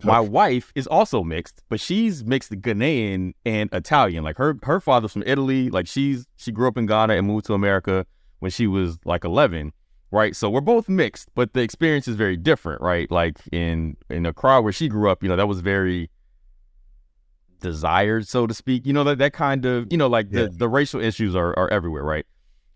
My 0.04 0.20
wife 0.20 0.74
is 0.76 0.88
also 0.88 1.24
mixed, 1.24 1.64
but 1.70 1.80
she's 1.80 2.24
mixed 2.26 2.52
Ghanaian 2.52 3.34
and 3.46 3.70
Italian. 3.72 4.26
Like 4.26 4.38
her 4.38 4.58
her 4.64 4.82
father's 4.82 5.14
from 5.14 5.24
Italy. 5.26 5.70
Like 5.70 5.88
she's 5.88 6.26
she 6.36 6.52
grew 6.52 6.68
up 6.68 6.78
in 6.78 6.86
Ghana 6.86 7.14
and 7.14 7.26
moved 7.26 7.46
to 7.46 7.54
America 7.54 8.06
when 8.40 8.52
she 8.52 8.68
was 8.68 8.98
like 9.06 9.24
11, 9.24 9.72
right? 10.12 10.36
So 10.36 10.50
we're 10.50 10.60
both 10.60 10.90
mixed, 10.90 11.30
but 11.34 11.54
the 11.54 11.62
experience 11.62 12.10
is 12.10 12.18
very 12.18 12.36
different, 12.36 12.82
right? 12.82 13.10
Like 13.10 13.38
in 13.54 13.96
in 14.10 14.26
Accra 14.26 14.62
where 14.62 14.74
she 14.74 14.90
grew 14.90 15.10
up, 15.10 15.24
you 15.24 15.30
know, 15.30 15.38
that 15.38 15.48
was 15.48 15.62
very 15.62 16.10
desired, 17.62 18.28
so 18.28 18.48
to 18.48 18.54
speak. 18.54 18.86
You 18.86 18.94
know, 18.94 19.06
that 19.06 19.18
that 19.20 19.34
kind 19.34 19.66
of, 19.66 19.88
you 19.92 19.98
know, 19.98 20.08
like 20.08 20.28
Yeah. 20.30 20.44
the 20.44 20.50
the 20.50 20.70
racial 20.70 21.00
issues 21.02 21.36
are 21.36 21.58
are 21.58 21.70
everywhere, 21.72 22.04
right? 22.04 22.26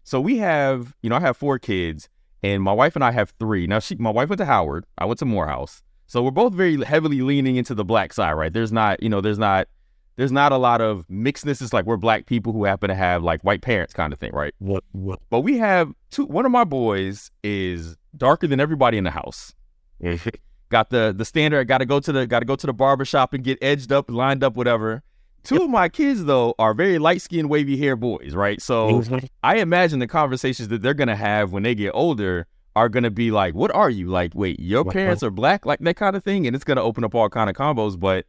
So 0.10 0.20
we 0.20 0.40
have, 0.40 0.96
you 1.04 1.10
know, 1.12 1.18
I 1.18 1.20
have 1.20 1.38
four 1.38 1.60
kids, 1.60 2.10
and 2.42 2.64
my 2.64 2.72
wife 2.72 2.96
and 2.96 3.06
I 3.06 3.12
have 3.12 3.32
three. 3.40 3.68
Now, 3.68 3.78
she, 3.78 3.94
my 3.94 4.10
wife 4.10 4.28
went 4.28 4.40
to 4.40 4.46
Howard. 4.46 4.88
I 4.98 5.06
went 5.06 5.20
to 5.20 5.26
Morehouse. 5.26 5.84
So 6.08 6.24
we're 6.24 6.32
both 6.32 6.52
very 6.56 6.84
heavily 6.84 7.22
leaning 7.22 7.58
into 7.58 7.76
the 7.76 7.86
black 7.86 8.12
side, 8.14 8.32
right? 8.32 8.52
There's 8.52 8.72
not, 8.72 9.04
you 9.04 9.10
know, 9.10 9.22
there's 9.22 9.38
not, 9.38 9.68
there's 10.16 10.32
not 10.32 10.52
a 10.52 10.58
lot 10.58 10.82
of 10.82 11.08
mixedness. 11.10 11.62
It's 11.62 11.74
like 11.74 11.86
we're 11.86 11.96
black 11.96 12.26
people 12.26 12.54
who 12.54 12.64
happen 12.64 12.90
to 12.90 12.96
have 12.96 13.22
like 13.22 13.44
white 13.44 13.62
parents, 13.62 13.94
kind 13.94 14.12
of 14.12 14.18
thing, 14.18 14.32
right? 14.34 14.52
What 14.58 14.84
what 14.94 15.20
But 15.30 15.42
we 15.42 15.60
have 15.60 15.94
two. 16.10 16.26
One 16.26 16.44
of 16.44 16.52
my 16.52 16.64
boys 16.64 17.30
is 17.44 17.96
darker 18.18 18.48
than 18.48 18.60
everybody 18.60 18.98
in 18.98 19.04
the 19.04 19.12
house. 19.12 19.54
Got 20.70 20.90
the 20.90 21.14
the 21.16 21.24
standard. 21.24 21.68
Got 21.68 21.80
to 21.80 21.86
go 21.86 22.00
to 22.00 22.12
the 22.12 22.26
got 22.26 22.40
to 22.40 22.46
go 22.46 22.56
to 22.56 22.66
the 22.66 22.74
barber 22.74 23.06
shop 23.06 23.36
and 23.36 23.44
get 23.44 23.60
edged 23.62 23.92
up, 23.92 24.10
lined 24.10 24.44
up, 24.44 24.56
whatever. 24.56 25.04
Two 25.44 25.64
of 25.64 25.70
my 25.70 25.90
kids 25.90 26.26
though 26.26 26.54
are 26.60 26.74
very 26.74 27.00
light 27.00 27.22
skinned, 27.22 27.50
wavy 27.50 27.78
hair 27.78 27.96
boys, 27.96 28.36
right? 28.36 28.62
So 28.62 29.04
I 29.44 29.58
imagine 29.58 30.00
the 30.00 30.08
conversations 30.08 30.68
that 30.70 30.82
they're 30.82 30.94
gonna 30.94 31.16
have 31.16 31.52
when 31.52 31.64
they 31.64 31.76
get 31.76 31.92
older 31.94 32.48
are 32.76 32.90
gonna 32.90 33.10
be 33.10 33.32
like, 33.32 33.56
"What 33.56 33.74
are 33.74 33.90
you 33.90 34.08
like? 34.08 34.34
Wait, 34.36 34.60
your 34.60 34.84
What- 34.84 34.94
parents 34.94 35.24
are 35.24 35.32
black, 35.32 35.66
like 35.66 35.80
that 35.80 35.96
kind 35.96 36.16
of 36.16 36.24
thing," 36.24 36.46
and 36.46 36.56
it's 36.56 36.64
gonna 36.66 36.84
open 36.84 37.04
up 37.04 37.16
all 37.16 37.30
kind 37.30 37.50
of 37.50 37.56
combos. 37.56 38.00
But 38.00 38.26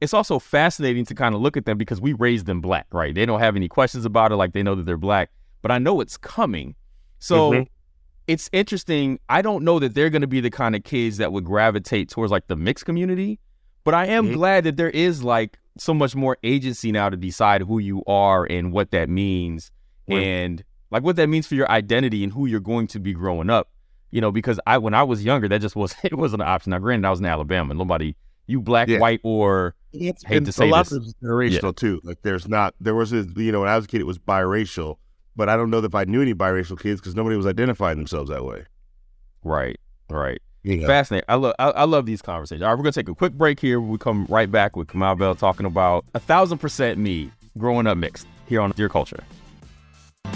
it's 0.00 0.14
also 0.14 0.38
fascinating 0.38 1.04
to 1.06 1.14
kind 1.14 1.34
of 1.34 1.40
look 1.40 1.56
at 1.56 1.64
them 1.66 1.78
because 1.78 2.00
we 2.00 2.12
raised 2.14 2.46
them 2.46 2.60
black, 2.60 2.86
right? 2.92 3.14
They 3.14 3.26
don't 3.26 3.40
have 3.40 3.56
any 3.56 3.68
questions 3.68 4.04
about 4.04 4.32
it, 4.32 4.36
like 4.36 4.52
they 4.52 4.62
know 4.62 4.74
that 4.74 4.84
they're 4.86 4.96
black. 4.96 5.30
But 5.62 5.70
I 5.70 5.78
know 5.78 6.00
it's 6.00 6.16
coming, 6.16 6.74
so 7.18 7.52
Mhm. 7.52 7.66
it's 8.26 8.48
interesting. 8.52 9.18
I 9.28 9.42
don't 9.42 9.62
know 9.64 9.78
that 9.78 9.94
they're 9.94 10.10
gonna 10.10 10.26
be 10.26 10.40
the 10.40 10.50
kind 10.50 10.74
of 10.74 10.84
kids 10.84 11.18
that 11.18 11.32
would 11.32 11.44
gravitate 11.44 12.08
towards 12.08 12.32
like 12.32 12.46
the 12.48 12.56
mixed 12.56 12.86
community, 12.86 13.38
but 13.84 13.92
I 13.94 14.06
am 14.06 14.28
Mhm. 14.28 14.32
glad 14.34 14.64
that 14.64 14.76
there 14.76 14.90
is 14.90 15.22
like 15.22 15.58
so 15.78 15.94
much 15.94 16.14
more 16.14 16.36
agency 16.42 16.92
now 16.92 17.08
to 17.08 17.16
decide 17.16 17.62
who 17.62 17.78
you 17.78 18.02
are 18.06 18.44
and 18.44 18.72
what 18.72 18.90
that 18.90 19.08
means 19.08 19.70
Right. 20.08 20.18
and 20.22 20.64
like 20.90 21.02
what 21.04 21.16
that 21.16 21.28
means 21.28 21.46
for 21.46 21.54
your 21.54 21.70
identity 21.70 22.24
and 22.24 22.32
who 22.32 22.46
you're 22.46 22.58
going 22.60 22.86
to 22.88 22.98
be 22.98 23.12
growing 23.12 23.48
up. 23.50 23.70
You 24.10 24.20
know, 24.20 24.32
because 24.32 24.58
I 24.66 24.78
when 24.78 24.92
I 24.94 25.04
was 25.04 25.24
younger, 25.24 25.46
that 25.48 25.60
just 25.60 25.76
was 25.76 25.94
it 26.02 26.14
wasn't 26.18 26.42
an 26.42 26.48
option. 26.48 26.70
Now, 26.70 26.78
granted, 26.80 27.06
I 27.06 27.10
was 27.10 27.20
in 27.20 27.26
Alabama. 27.26 27.74
Nobody, 27.74 28.16
you 28.48 28.60
black, 28.60 28.88
Yeah. 28.88 28.98
white, 28.98 29.20
or 29.22 29.76
It's, 29.92 30.24
Hate 30.24 30.38
and 30.38 30.46
to 30.46 30.52
say 30.52 30.66
a 30.68 30.70
lot 30.72 30.86
this. 30.86 30.92
of 30.92 31.02
it's 31.04 31.14
generational 31.22 31.74
too. 31.76 32.00
Like 32.02 32.22
there's 32.22 32.48
not 32.48 32.74
there 32.80 32.94
was 32.96 33.12
a, 33.12 33.24
you 33.36 33.52
know 33.52 33.60
when 33.60 33.68
I 33.68 33.76
was 33.76 33.84
a 33.84 33.88
kid 33.88 34.00
it 34.00 34.06
was 34.08 34.18
biracial, 34.18 34.96
but 35.36 35.48
I 35.48 35.56
don't 35.56 35.70
know 35.70 35.78
if 35.78 35.94
I 35.94 36.02
knew 36.04 36.20
any 36.22 36.34
biracial 36.34 36.78
kids 36.80 37.00
because 37.00 37.14
nobody 37.14 37.36
was 37.36 37.46
identifying 37.46 37.98
themselves 37.98 38.30
that 38.30 38.44
way. 38.44 38.64
right, 39.44 39.78
right. 40.10 40.42
Know? 40.62 40.86
Fascinating. 40.86 41.24
I 41.28 41.34
love 41.36 41.54
I, 41.58 41.70
I 41.70 41.84
love 41.84 42.06
these 42.06 42.22
conversations. 42.22 42.62
All 42.62 42.68
right, 42.68 42.74
we're 42.74 42.82
gonna 42.82 42.92
take 42.92 43.08
a 43.08 43.14
quick 43.14 43.32
break 43.32 43.60
here. 43.60 43.80
We 43.80 43.98
come 43.98 44.26
right 44.28 44.50
back 44.50 44.76
with 44.76 44.88
Kamau 44.88 45.18
Bell 45.18 45.34
talking 45.34 45.66
about 45.66 46.04
a 46.14 46.20
thousand 46.20 46.58
percent 46.58 46.98
me 46.98 47.30
growing 47.58 47.86
up 47.86 47.96
mixed 47.96 48.26
here 48.46 48.60
on 48.60 48.70
Dear 48.72 48.88
Culture. 48.88 49.22
All 50.24 50.32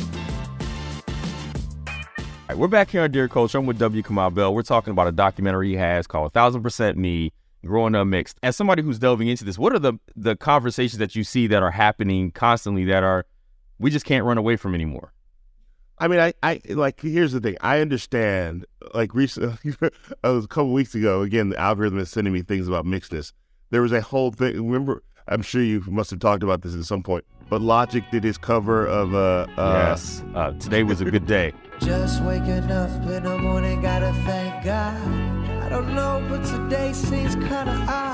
right, 2.49 2.59
we're 2.59 2.69
back 2.69 2.91
here 2.91 3.03
on 3.03 3.11
Dear 3.11 3.29
Culture. 3.29 3.59
I'm 3.59 3.67
with 3.67 3.79
W. 3.79 4.03
Kamau 4.03 4.35
Bell. 4.35 4.55
We're 4.55 4.63
talking 4.63 4.91
about 4.91 5.09
a 5.09 5.13
documentary 5.13 5.71
he 5.71 5.77
has 5.77 6.07
called 6.07 6.29
A 6.29 6.31
Thousand 6.31 6.63
Percent 6.63 6.99
Me, 6.99 7.33
Growing 7.65 7.95
Up 7.95 8.07
Mixed. 8.07 8.39
As 8.43 8.57
somebody 8.57 8.83
who's 8.83 8.99
delving 8.99 9.29
into 9.29 9.45
this, 9.45 9.59
what 9.59 9.75
are 9.75 9.79
the 9.79 9.95
the 10.17 10.37
conversations 10.37 10.99
that 10.99 11.17
you 11.17 11.25
see 11.25 11.47
that 11.47 11.63
are 11.63 11.71
happening 11.71 12.31
constantly 12.31 12.85
that 12.85 13.03
are 13.03 13.25
we 13.79 13.91
just 13.91 14.05
can't 14.05 14.25
run 14.25 14.39
away 14.39 14.57
from 14.57 14.75
anymore? 14.75 15.14
I 15.99 16.09
mean, 16.09 16.21
I, 16.21 16.35
I 16.43 16.61
like. 16.71 17.01
Here's 17.01 17.33
the 17.33 17.41
thing. 17.41 17.57
I 17.61 17.81
understand. 17.81 18.67
Like 18.95 19.15
recently, 19.15 19.75
a 20.25 20.43
couple 20.49 20.73
weeks 20.73 20.95
ago. 20.95 21.23
Again, 21.23 21.51
the 21.51 21.59
algorithm 21.59 21.99
is 21.99 22.11
sending 22.11 22.33
me 22.33 22.43
things 22.43 22.69
about 22.69 22.85
mixedness. 22.85 23.33
There 23.71 23.83
was 23.83 23.93
a 23.93 24.01
whole 24.01 24.31
thing. 24.31 24.55
Remember, 24.57 25.03
I'm 25.29 25.43
sure 25.43 25.63
you 25.63 25.83
must 25.87 26.11
have 26.11 26.21
talked 26.21 26.43
about 26.43 26.63
this 26.63 26.75
at 26.75 26.85
some 26.85 27.03
point. 27.03 27.25
But 27.49 27.61
Logic 27.61 28.05
did 28.11 28.25
his 28.25 28.39
cover 28.39 28.87
of 28.87 29.15
uh, 29.15 29.47
uh 29.57 29.89
yes. 29.91 30.23
Uh, 30.35 30.53
today 30.53 30.83
was 30.83 31.01
a 31.01 31.05
good 31.05 31.27
day. 31.27 31.53
Just 31.81 32.23
waking 32.23 32.71
up 32.71 32.91
in 33.09 33.23
the 33.23 33.39
morning, 33.39 33.81
gotta 33.81 34.13
thank 34.25 34.65
God. 34.65 34.97
I 35.63 35.69
don't 35.69 35.95
know, 35.95 36.25
but 36.29 36.45
today 36.45 36.93
seems 36.93 37.35
kinda 37.35 37.85
odd. 37.89 38.14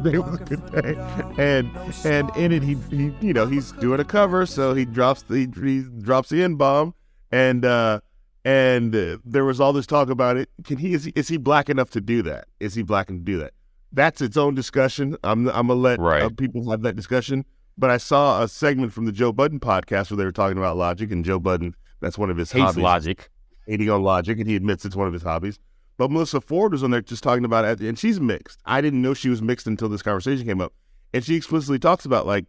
They 0.04 0.18
parking 0.18 0.46
good 0.46 0.60
for 0.60 0.70
the 0.70 0.82
day. 0.82 0.94
dog, 0.94 1.38
And 1.38 1.70
and 2.04 2.36
in 2.36 2.52
it, 2.52 2.62
he, 2.62 2.74
he 2.90 3.12
you 3.20 3.32
know 3.32 3.46
he's 3.46 3.72
doing 3.72 4.00
a 4.00 4.04
cover, 4.04 4.46
so 4.46 4.74
he 4.74 4.84
drops 4.84 5.22
the 5.22 5.36
he 5.38 5.46
drops 6.02 6.28
the 6.30 6.42
n 6.42 6.54
bomb, 6.56 6.94
and 7.30 7.64
uh 7.64 8.00
and 8.44 8.94
uh, 8.96 9.18
there 9.24 9.44
was 9.44 9.60
all 9.60 9.72
this 9.72 9.86
talk 9.86 10.08
about 10.08 10.36
it. 10.36 10.48
Can 10.64 10.78
he 10.78 10.94
is 10.94 11.04
he 11.04 11.12
is 11.14 11.28
he 11.28 11.36
black 11.36 11.68
enough 11.68 11.90
to 11.90 12.00
do 12.00 12.22
that? 12.22 12.46
Is 12.58 12.74
he 12.74 12.82
black 12.82 13.10
enough 13.10 13.20
to 13.20 13.24
do 13.24 13.38
that? 13.38 13.52
That's 13.92 14.20
its 14.20 14.36
own 14.36 14.54
discussion. 14.54 15.16
I'm 15.24 15.48
I'm 15.48 15.66
gonna 15.68 15.74
let 15.74 15.98
Right. 16.00 16.22
uh, 16.22 16.30
people 16.30 16.70
have 16.70 16.82
that 16.82 16.96
discussion. 16.96 17.44
But 17.78 17.90
I 17.90 17.96
saw 17.96 18.42
a 18.42 18.48
segment 18.48 18.92
from 18.92 19.06
the 19.06 19.12
Joe 19.12 19.32
Budden 19.32 19.58
podcast 19.60 20.10
where 20.10 20.16
they 20.18 20.24
were 20.24 20.32
talking 20.32 20.58
about 20.58 20.76
Logic, 20.76 21.10
and 21.10 21.24
Joe 21.24 21.38
Budden 21.38 21.74
that's 22.00 22.16
one 22.18 22.30
of 22.30 22.36
his 22.36 22.52
Hates 22.52 22.62
hobbies 22.64 22.82
logic. 22.82 23.28
hating 23.66 23.90
on 23.90 24.02
logic, 24.02 24.38
and 24.38 24.48
he 24.48 24.56
admits 24.56 24.84
it's 24.84 24.96
one 24.96 25.06
of 25.06 25.12
his 25.12 25.22
hobbies. 25.22 25.58
But 26.00 26.10
Melyssa 26.10 26.42
Ford 26.42 26.72
was 26.72 26.82
on 26.82 26.92
there 26.92 27.02
just 27.02 27.22
talking 27.22 27.44
about 27.44 27.66
it, 27.66 27.86
and 27.86 27.98
she's 27.98 28.18
mixed. 28.18 28.58
I 28.64 28.80
didn't 28.80 29.02
know 29.02 29.12
she 29.12 29.28
was 29.28 29.42
mixed 29.42 29.66
until 29.66 29.90
this 29.90 30.00
conversation 30.00 30.46
came 30.46 30.58
up, 30.58 30.72
and 31.12 31.22
she 31.22 31.34
explicitly 31.34 31.78
talks 31.78 32.06
about 32.06 32.26
like 32.26 32.46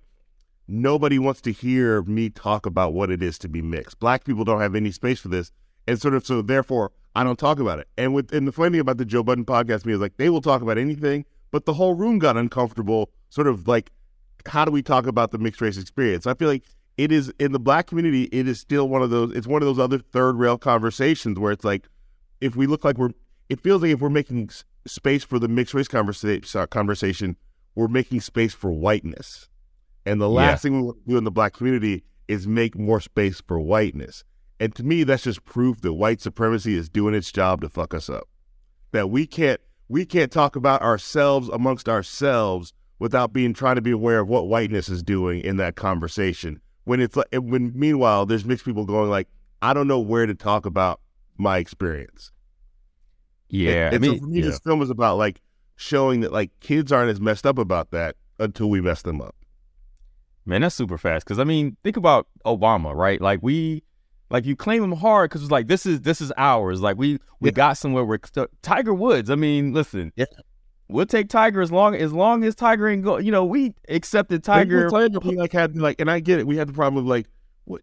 nobody 0.70 1.20
wants 1.20 1.42
to 1.42 1.52
hear 1.52 2.02
me 2.04 2.30
talk 2.30 2.66
about 2.66 2.94
what 2.94 3.12
it 3.12 3.22
is 3.22 3.38
to 3.40 3.50
be 3.50 3.62
mixed. 3.62 4.00
Black 4.00 4.24
people 4.24 4.46
don't 4.46 4.62
have 4.62 4.74
any 4.74 4.90
space 4.90 5.20
for 5.20 5.28
this, 5.28 5.52
and 5.86 6.00
sort 6.00 6.14
of 6.14 6.26
so 6.26 6.42
therefore 6.42 6.94
I 7.14 7.26
don't 7.26 7.38
talk 7.38 7.60
about 7.60 7.80
it. 7.80 7.90
And 7.98 8.14
with 8.14 8.34
and 8.34 8.48
the 8.48 8.54
funny 8.54 8.70
thing 8.70 8.80
about 8.80 8.96
the 8.96 9.04
Joe 9.04 9.22
Budden 9.22 9.44
podcast 9.44 9.86
me 9.86 9.92
is 9.92 10.00
like 10.00 10.16
they 10.16 10.30
will 10.30 10.40
talk 10.40 10.62
about 10.62 10.78
anything, 10.78 11.26
but 11.52 11.66
the 11.66 11.74
whole 11.74 11.94
room 11.94 12.20
got 12.20 12.38
uncomfortable. 12.38 13.12
Sort 13.28 13.48
of 13.48 13.68
like 13.68 13.92
how 14.46 14.64
do 14.64 14.72
we 14.72 14.82
talk 14.82 15.08
about 15.08 15.32
the 15.32 15.38
mixed 15.38 15.60
race 15.60 15.78
experience? 15.78 16.26
I 16.26 16.36
feel 16.36 16.48
like 16.48 16.64
it 16.96 17.12
is 17.12 17.34
in 17.38 17.52
the 17.52 17.60
black 17.60 17.88
community, 17.88 18.30
it 18.32 18.48
is 18.48 18.62
still 18.62 18.88
one 18.88 19.02
of 19.02 19.10
those, 19.10 19.36
it's 19.36 19.46
one 19.46 19.62
of 19.62 19.66
those 19.66 19.78
other 19.78 20.00
third 20.00 20.38
rail 20.38 20.58
conversations 20.58 21.38
where 21.38 21.52
it's 21.52 21.66
like, 21.66 21.90
if 22.40 22.56
we 22.56 22.66
look 22.66 22.86
like 22.86 22.98
we're, 22.98 23.12
it 23.52 23.60
feels 23.60 23.82
like 23.82 23.92
if 23.92 24.00
we're 24.00 24.10
making 24.10 24.50
space 24.88 25.24
for 25.24 25.38
the 25.40 25.48
mixed 25.48 25.74
race 25.74 25.88
conversa- 25.90 26.56
uh, 26.56 26.66
conversation, 26.68 27.36
we're 27.76 27.88
making 27.90 28.22
space 28.22 28.54
for 28.54 28.72
whiteness. 28.72 29.50
And 30.06 30.20
the 30.22 30.30
last 30.30 30.52
Yeah. 30.52 30.56
thing 30.70 30.76
we 30.78 30.82
want 30.88 31.04
to 31.04 31.10
do 31.12 31.18
in 31.18 31.26
the 31.26 31.32
black 31.32 31.54
community 31.54 32.04
is 32.28 32.48
make 32.48 32.78
more 32.78 33.02
space 33.02 33.42
for 33.46 33.60
whiteness. 33.60 34.24
And 34.60 34.74
to 34.76 34.84
me, 34.84 35.04
that's 35.04 35.24
just 35.24 35.44
proof 35.44 35.82
that 35.82 35.94
white 35.94 36.22
supremacy 36.22 36.76
is 36.76 36.88
doing 36.88 37.14
its 37.14 37.32
job 37.32 37.62
to 37.62 37.70
fuck 37.70 37.94
us 37.94 38.10
up. 38.10 38.28
That 38.94 39.10
we 39.10 39.28
can't, 39.28 39.60
we 39.90 40.06
can't 40.06 40.32
talk 40.32 40.56
about 40.56 40.82
ourselves 40.82 41.50
amongst 41.50 41.90
ourselves 41.90 42.74
without 43.00 43.34
being 43.34 43.54
trying 43.54 43.76
to 43.76 43.82
be 43.82 43.92
aware 43.92 44.20
of 44.20 44.30
what 44.30 44.48
whiteness 44.48 44.88
is 44.88 45.04
doing 45.04 45.42
in 45.42 45.58
that 45.58 45.76
conversation. 45.76 46.62
When 46.86 47.00
it's 47.02 47.16
like, 47.16 47.28
when 47.34 47.74
meanwhile 47.76 48.26
there's 48.26 48.46
mixed 48.46 48.66
people 48.66 48.86
going 48.86 49.10
like, 49.10 49.28
I 49.62 49.74
don't 49.74 49.88
know 49.88 50.00
where 50.00 50.26
to 50.26 50.36
talk 50.36 50.66
about 50.66 51.02
my 51.38 51.58
experience. 51.58 52.32
Yeah, 53.52 53.88
and, 53.88 53.96
I 53.96 53.98
mean, 54.00 54.14
so 54.16 54.20
for 54.26 54.28
me, 54.28 54.40
yeah. 54.40 54.46
this 54.46 54.60
film 54.60 54.82
is 54.82 54.90
about 54.90 55.18
like 55.18 55.42
showing 55.76 56.22
that 56.22 56.32
like 56.32 56.52
kids 56.62 56.92
aren't 56.92 57.10
as 57.12 57.20
messed 57.22 57.46
up 57.46 57.58
about 57.58 57.92
that. 57.92 58.16
until 58.40 58.70
we 58.70 58.82
mess 58.82 59.04
them 59.04 59.22
up. 59.22 59.36
Man, 60.46 60.62
that's 60.62 60.74
super 60.76 60.98
fast. 60.98 61.26
Because 61.26 61.38
I 61.38 61.44
mean, 61.44 61.78
think 61.84 61.98
about 61.98 62.28
Obama, 62.46 62.96
right? 62.96 63.22
Like 63.22 63.40
we, 63.44 63.84
like 64.32 64.46
you 64.46 64.56
claim 64.56 64.84
him 64.84 64.94
hard 64.94 65.30
because 65.30 65.44
it's 65.44 65.52
like 65.52 65.68
this 65.68 65.86
is 65.86 66.02
this 66.02 66.22
is 66.22 66.32
ours. 66.38 66.82
Like 66.82 66.98
we 66.98 67.20
we 67.40 67.50
Yeah. 67.50 67.54
got 67.54 67.74
somewhere. 67.78 68.04
We're 68.04 68.18
uh, 68.36 68.48
Tiger 68.64 68.94
Woods. 68.94 69.30
I 69.30 69.36
mean, 69.36 69.74
listen, 69.74 70.12
Yeah. 70.16 70.26
we'll 70.88 71.06
take 71.06 71.30
Tiger 71.30 71.62
as 71.62 71.72
long 71.72 71.96
as 71.96 72.12
long 72.14 72.44
as 72.44 72.56
Tiger 72.56 72.88
ain't 72.88 73.04
go. 73.04 73.18
You 73.18 73.32
know, 73.32 73.46
we 73.46 73.76
accepted 73.90 74.44
Tiger. 74.44 74.90
We 75.24 75.36
like 75.36 75.52
had 75.52 75.78
like, 75.78 76.00
and 76.02 76.10
I 76.10 76.20
get 76.20 76.40
it. 76.40 76.48
We 76.48 76.58
had 76.58 76.68
the 76.68 76.74
problem 76.74 77.04
of 77.04 77.08
like, 77.08 77.28
what, 77.66 77.82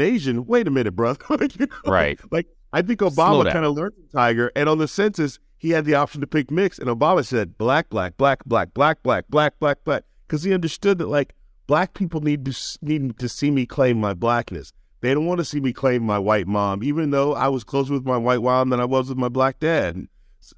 Asian. 0.00 0.46
Wait 0.46 0.66
a 0.66 0.70
minute, 0.70 0.96
bro. 0.96 1.14
Like, 1.30 1.58
you 1.58 1.66
know, 1.66 1.90
Right. 1.92 2.18
Like 2.32 2.48
I 2.74 2.82
think 2.82 2.98
Obama 3.00 3.50
kind 3.52 3.64
of 3.64 3.74
learned 3.74 3.94
from 3.94 4.08
Tiger, 4.08 4.50
and 4.56 4.68
on 4.68 4.78
the 4.78 4.88
census 4.88 5.38
he 5.56 5.70
had 5.70 5.84
the 5.84 5.94
option 5.94 6.20
to 6.20 6.26
pick 6.26 6.50
mix, 6.50 6.76
and 6.76 6.88
Obama 6.88 7.24
said 7.24 7.56
black, 7.56 7.88
black, 7.88 8.16
black, 8.16 8.44
black, 8.44 8.74
black, 8.74 9.00
black, 9.04 9.28
black, 9.28 9.58
black, 9.60 9.84
black, 9.84 10.02
because 10.26 10.42
he 10.42 10.52
understood 10.52 10.98
that 10.98 11.06
like 11.06 11.34
black 11.68 11.94
people 11.94 12.20
need 12.20 12.44
to 12.44 12.78
need 12.82 13.16
to 13.18 13.28
see 13.28 13.52
me 13.52 13.64
claim 13.64 14.00
my 14.00 14.12
blackness. 14.12 14.72
They 15.02 15.14
don't 15.14 15.24
want 15.24 15.38
to 15.38 15.44
see 15.44 15.60
me 15.60 15.72
claim 15.72 16.02
my 16.02 16.18
white 16.18 16.48
mom, 16.48 16.82
even 16.82 17.10
though 17.10 17.32
I 17.34 17.46
was 17.46 17.62
closer 17.62 17.92
with 17.92 18.04
my 18.04 18.16
white 18.16 18.42
mom 18.42 18.70
than 18.70 18.80
I 18.80 18.86
was 18.86 19.08
with 19.08 19.18
my 19.18 19.28
black 19.28 19.60
dad, 19.60 20.08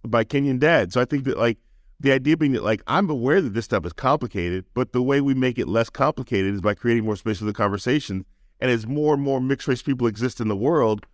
my 0.03 0.25
Kenyan 0.25 0.59
dad. 0.59 0.95
So 0.95 1.03
I 1.03 1.05
think 1.05 1.25
that 1.25 1.37
like 1.37 1.59
the 2.01 2.13
idea 2.13 2.39
being 2.39 2.53
that 2.53 2.65
like 2.65 2.83
I'm 2.87 3.11
aware 3.11 3.43
that 3.43 3.53
this 3.53 3.67
stuff 3.67 3.85
is 3.85 3.93
complicated, 3.93 4.65
but 4.73 4.93
the 4.93 5.03
way 5.03 5.21
we 5.21 5.35
make 5.35 5.59
it 5.59 5.69
less 5.69 5.91
complicated 5.91 6.55
is 6.55 6.63
by 6.63 6.73
creating 6.73 7.05
more 7.05 7.17
space 7.17 7.41
for 7.41 7.45
the 7.45 7.53
conversation. 7.53 8.25
And 8.59 8.71
as 8.71 8.87
more 8.87 9.13
and 9.13 9.23
more 9.23 9.39
mixed 9.39 9.69
race 9.69 9.83
people 9.83 10.07
exist 10.07 10.41
in 10.41 10.49
the 10.49 10.57
world, 10.57 11.05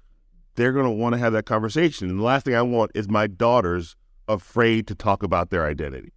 they're 0.55 0.73
going 0.73 0.85
to 0.85 0.91
want 0.91 1.15
to 1.15 1.19
have 1.19 1.33
that 1.33 1.47
conversation. 1.47 2.11
And 2.11 2.19
the 2.19 2.25
last 2.25 2.45
thing 2.45 2.55
I 2.55 2.63
want 2.63 2.91
is 2.95 3.09
my 3.09 3.27
daughters 3.27 3.97
afraid 4.29 4.87
to 4.89 4.95
talk 4.95 5.23
about 5.23 5.51
their 5.51 5.67
identity. 5.67 6.13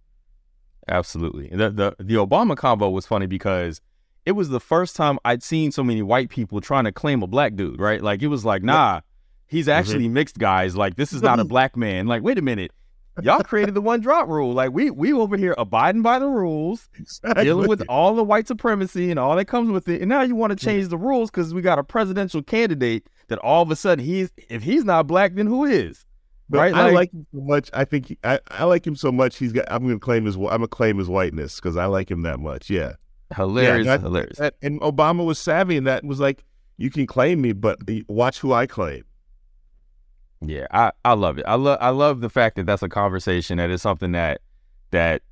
Absolutely. 0.88 1.48
The, 1.48 1.70
the 1.70 1.96
the 1.98 2.14
Obama 2.14 2.56
combo 2.56 2.90
was 2.90 3.06
funny 3.06 3.26
because 3.26 3.80
it 4.24 4.32
was 4.32 4.50
the 4.50 4.60
first 4.60 4.94
time 4.94 5.18
I'd 5.24 5.42
seen 5.42 5.72
so 5.72 5.82
many 5.82 6.02
white 6.02 6.30
people 6.30 6.60
trying 6.60 6.84
to 6.84 6.92
claim 6.92 7.22
a 7.22 7.26
black 7.26 7.56
dude, 7.56 7.80
right? 7.80 8.00
Like 8.00 8.22
it 8.22 8.28
was 8.28 8.44
like, 8.44 8.62
nah, 8.62 9.00
he's 9.46 9.66
mm-hmm. 9.66 9.78
actually 9.78 10.08
mixed 10.08 10.38
guys. 10.38 10.76
Like 10.76 10.94
this 10.96 11.12
is 11.12 11.22
not 11.22 11.40
a 11.40 11.44
black 11.54 11.76
man. 11.76 12.06
Like, 12.06 12.22
wait 12.22 12.38
a 12.38 12.42
minute. 12.42 12.70
Y'all 13.22 13.42
created 13.42 13.72
the 13.72 13.80
one 13.80 14.00
drop 14.00 14.28
rule. 14.28 14.52
Like 14.52 14.72
we 14.72 14.90
we 14.90 15.12
over 15.12 15.36
here 15.36 15.54
abiding 15.56 16.02
by 16.02 16.18
the 16.18 16.28
rules, 16.28 16.88
dealing 17.34 17.66
with 17.66 17.82
all 17.88 18.14
the 18.14 18.22
white 18.22 18.46
supremacy 18.46 19.10
and 19.10 19.18
all 19.18 19.34
that 19.36 19.46
comes 19.46 19.70
with 19.70 19.88
it. 19.88 20.02
And 20.02 20.08
now 20.08 20.20
you 20.20 20.36
want 20.36 20.56
to 20.56 20.64
change 20.64 20.88
the 20.88 20.98
rules 20.98 21.30
because 21.30 21.54
we 21.54 21.62
got 21.62 21.78
a 21.78 21.84
presidential 21.84 22.42
candidate 22.42 23.08
that 23.28 23.38
all 23.38 23.62
of 23.62 23.70
a 23.70 23.76
sudden 23.76 24.04
he's 24.04 24.30
if 24.48 24.62
he's 24.62 24.84
not 24.84 25.06
black, 25.06 25.34
then 25.34 25.46
who 25.46 25.64
is? 25.64 26.04
But 26.48 26.58
right? 26.58 26.74
I 26.74 26.90
like 26.90 27.12
him 27.12 27.26
so 27.34 27.40
much. 27.40 27.70
I 27.72 27.84
think 27.84 28.06
he, 28.06 28.18
I, 28.22 28.38
I 28.48 28.64
like 28.64 28.86
him 28.86 28.94
so 28.94 29.10
much. 29.10 29.36
He's 29.36 29.52
got. 29.52 29.64
I'm 29.70 29.82
going 29.82 29.96
to 29.96 30.00
claim 30.00 30.24
his. 30.26 30.36
I'm 30.36 30.42
going 30.42 30.60
to 30.60 30.68
claim 30.68 30.98
his 30.98 31.08
whiteness 31.08 31.56
because 31.56 31.76
I 31.76 31.86
like 31.86 32.10
him 32.10 32.22
that 32.22 32.38
much. 32.38 32.70
Yeah. 32.70 32.92
hilarious, 33.34 33.86
that- 33.86 34.00
hilarious. 34.00 34.38
That- 34.38 34.54
and 34.62 34.80
Obama 34.80 35.24
was 35.24 35.38
savvy 35.38 35.76
in 35.76 35.84
that 35.84 36.02
and 36.02 36.08
was 36.08 36.20
like, 36.20 36.44
you 36.76 36.90
can 36.90 37.06
claim 37.06 37.40
me, 37.40 37.52
but 37.52 37.78
watch 38.06 38.38
who 38.38 38.52
I 38.52 38.66
claim. 38.66 39.04
Yeah, 40.40 40.66
I, 40.70 40.92
I 41.04 41.14
love 41.14 41.38
it. 41.38 41.44
I 41.48 41.54
love 41.54 41.78
I 41.80 41.88
love 41.90 42.20
the 42.20 42.28
fact 42.28 42.56
that 42.56 42.66
that's 42.66 42.82
a 42.82 42.88
conversation 42.88 43.56
that 43.58 43.70
is 43.70 43.82
something 43.82 44.12
that 44.12 44.42
that 44.90 45.22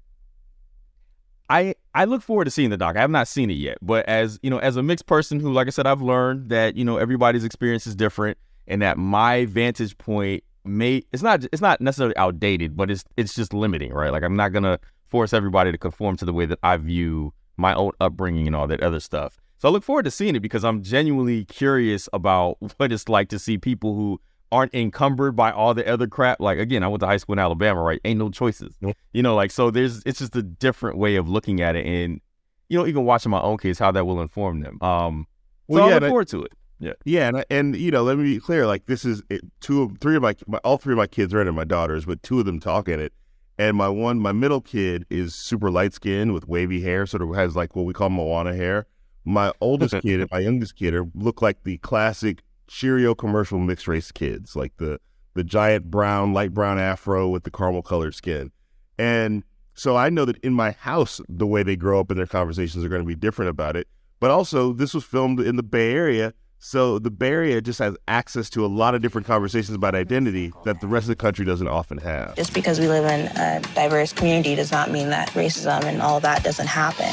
I 1.51 1.75
I 1.95 2.05
look 2.05 2.23
forward 2.23 2.47
to 2.47 2.51
seeing 2.51 2.71
the 2.71 2.77
doc. 2.77 2.97
I 2.97 3.01
have 3.01 3.11
not 3.11 3.29
seen 3.29 3.51
it 3.51 3.55
yet, 3.55 3.79
but 3.83 4.09
as 4.09 4.39
you 4.43 4.51
know, 4.51 4.59
as 4.59 4.77
a 4.77 4.83
mixed 4.83 5.07
person 5.07 5.41
who, 5.41 5.53
like 5.53 5.67
I 5.67 5.71
said, 5.71 5.87
I've 5.87 6.03
learned 6.03 6.49
that 6.49 6.77
you 6.77 6.85
know 6.85 6.97
everybody's 6.97 7.45
experience 7.45 7.87
is 7.87 7.95
different, 7.95 8.39
and 8.67 8.81
that 8.83 8.99
my 8.99 9.45
vantage 9.47 9.97
point 9.99 10.43
may 10.65 11.03
it's 11.13 11.23
not 11.23 11.45
it's 11.53 11.63
not 11.63 11.81
necessarily 11.81 12.17
outdated, 12.17 12.77
but 12.77 12.91
it's 12.91 13.05
it's 13.17 13.35
just 13.35 13.53
limiting, 13.53 13.93
right? 13.93 14.11
Like 14.11 14.23
I'm 14.23 14.37
not 14.37 14.53
gonna 14.53 14.79
force 15.09 15.33
everybody 15.33 15.71
to 15.71 15.79
conform 15.79 16.17
to 16.17 16.25
the 16.25 16.33
way 16.33 16.47
that 16.47 16.59
I 16.63 16.77
view 16.77 17.33
my 17.57 17.75
own 17.75 17.93
upbringing 18.01 18.47
and 18.47 18.57
all 18.57 18.67
that 18.67 18.83
other 18.83 19.01
stuff. 19.01 19.39
So 19.59 19.69
I 19.69 19.71
look 19.71 19.85
forward 19.85 20.05
to 20.07 20.11
seeing 20.11 20.35
it 20.35 20.41
because 20.41 20.65
I'm 20.65 20.83
genuinely 20.83 21.45
curious 21.45 22.09
about 22.13 22.57
what 22.79 22.91
it's 22.93 23.09
like 23.09 23.29
to 23.29 23.39
see 23.39 23.59
people 23.59 23.95
who 23.95 24.21
aren't 24.55 24.73
encumbered 24.75 25.35
by 25.37 25.51
all 25.51 25.75
the 25.75 25.87
other 25.87 26.07
crap. 26.07 26.41
Like 26.41 26.59
again, 26.59 26.83
I 26.83 26.89
went 26.89 27.01
to 27.01 27.07
high 27.07 27.17
school 27.19 27.33
in 27.35 27.39
Alabama, 27.39 27.83
right? 27.83 28.01
Ain't 28.05 28.19
no 28.19 28.31
choices. 28.31 28.77
You 29.13 29.23
know, 29.23 29.35
like 29.35 29.51
so 29.51 29.71
there's 29.71 30.03
it's 30.07 30.21
just 30.21 30.37
a 30.37 30.43
different 30.43 30.97
way 30.97 31.17
of 31.17 31.29
looking 31.29 31.61
at 31.61 31.77
it 31.77 31.85
and 31.87 32.21
you 32.69 32.79
know, 32.79 32.87
even 32.87 33.05
watching 33.05 33.31
my 33.31 33.41
own 33.41 33.59
kids, 33.59 33.79
how 33.79 33.91
that 33.93 34.07
will 34.07 34.21
inform 34.23 34.61
them. 34.61 34.79
Um 34.83 35.27
so 35.69 35.75
Well, 35.75 35.85
I 35.85 35.87
yeah, 35.89 35.95
look 35.95 35.97
and 35.97 36.05
I- 36.05 36.09
forward 36.09 36.29
to 36.29 36.43
it. 36.45 36.53
Yeah. 36.81 36.93
Yeah, 37.05 37.29
and 37.29 37.37
I- 37.39 37.45
and 37.51 37.77
you 37.77 37.91
know, 37.91 38.03
let 38.03 38.17
me 38.19 38.25
be 38.25 38.41
clear. 38.41 38.67
Like 38.67 38.87
this 38.87 39.05
is 39.05 39.23
it, 39.31 39.43
two 39.61 39.83
of 39.83 39.99
three 40.01 40.17
of 40.17 40.23
my, 40.23 40.35
my 40.47 40.59
all 40.59 40.77
three 40.79 40.93
of 40.95 40.99
my 40.99 41.07
kids 41.07 41.33
are 41.35 41.41
in 41.41 41.49
it. 41.49 41.53
My 41.53 41.65
daughters, 41.65 42.05
but 42.05 42.23
two 42.23 42.39
of 42.41 42.47
them 42.47 42.61
talk 42.61 42.89
in 42.89 43.01
it. 43.01 43.13
And 43.59 43.77
my 43.77 43.89
one, 43.89 44.19
my 44.19 44.33
middle 44.33 44.61
kid 44.61 45.07
is 45.11 45.35
super 45.35 45.71
light 45.71 45.93
skinned 45.95 46.35
with 46.35 46.49
wavy 46.49 46.81
hair, 46.81 47.07
sort 47.07 47.23
of 47.23 47.35
has 47.37 47.55
like 47.55 47.77
what 47.77 47.85
we 47.87 47.93
call 47.93 48.11
Moana 48.11 48.55
hair. 48.55 48.87
My 49.25 49.53
oldest 49.61 49.95
kid 50.03 50.21
and 50.21 50.29
my 50.33 50.41
youngest 50.41 50.75
kid 50.77 50.93
are 50.95 51.07
look 51.15 51.41
like 51.41 51.63
the 51.65 51.79
classic 51.79 52.43
Cheerio 52.67 53.15
commercial 53.15 53.59
mixed 53.59 53.89
race 53.89 54.11
kids, 54.13 54.57
like 54.57 54.77
the 54.79 54.99
the 55.35 55.45
giant 55.45 55.91
brown, 55.91 56.33
light 56.33 56.55
brown 56.55 56.79
afro 56.79 57.29
with 57.29 57.43
the 57.43 57.51
caramel 57.51 57.83
colored 57.83 58.15
skin. 58.15 58.53
And 58.99 59.43
so 59.75 59.97
I 59.97 60.09
know 60.09 60.25
that 60.25 60.37
in 60.39 60.55
my 60.55 60.71
house, 60.71 61.21
the 61.29 61.47
way 61.47 61.63
they 61.63 61.77
grow 61.77 62.01
up 62.01 62.11
and 62.11 62.19
their 62.19 62.27
conversations 62.27 62.85
are 62.85 62.89
going 62.89 63.03
to 63.03 63.07
be 63.07 63.17
different 63.17 63.51
about 63.51 63.77
it. 63.77 63.89
But 64.21 64.31
also, 64.31 64.73
this 64.73 64.95
was 64.95 65.05
filmed 65.05 65.41
in 65.41 65.57
the 65.57 65.63
Bay 65.63 65.93
Area. 65.93 66.33
So 66.61 66.99
the 66.99 67.11
Bay 67.11 67.31
Area 67.31 67.61
just 67.61 67.79
has 67.81 67.97
access 68.09 68.49
to 68.51 68.65
a 68.65 68.69
lot 68.69 68.95
of 68.95 69.03
different 69.03 69.27
conversations 69.27 69.75
about 69.75 69.95
identity 69.95 70.53
that 70.65 70.81
the 70.81 70.87
rest 70.87 71.05
of 71.05 71.09
the 71.09 71.17
country 71.17 71.45
doesn't 71.45 71.69
often 71.69 71.99
have. 71.99 72.37
Just 72.37 72.55
because 72.55 72.79
we 72.79 72.89
live 72.89 73.05
in 73.05 73.27
a 73.37 73.61
diverse 73.75 74.13
community 74.13 74.55
does 74.55 74.71
not 74.71 74.91
mean 74.91 75.11
that 75.11 75.29
racism 75.31 75.85
and 75.85 76.01
all 76.01 76.21
that 76.21 76.43
doesn't 76.45 76.69
happen. 76.69 77.11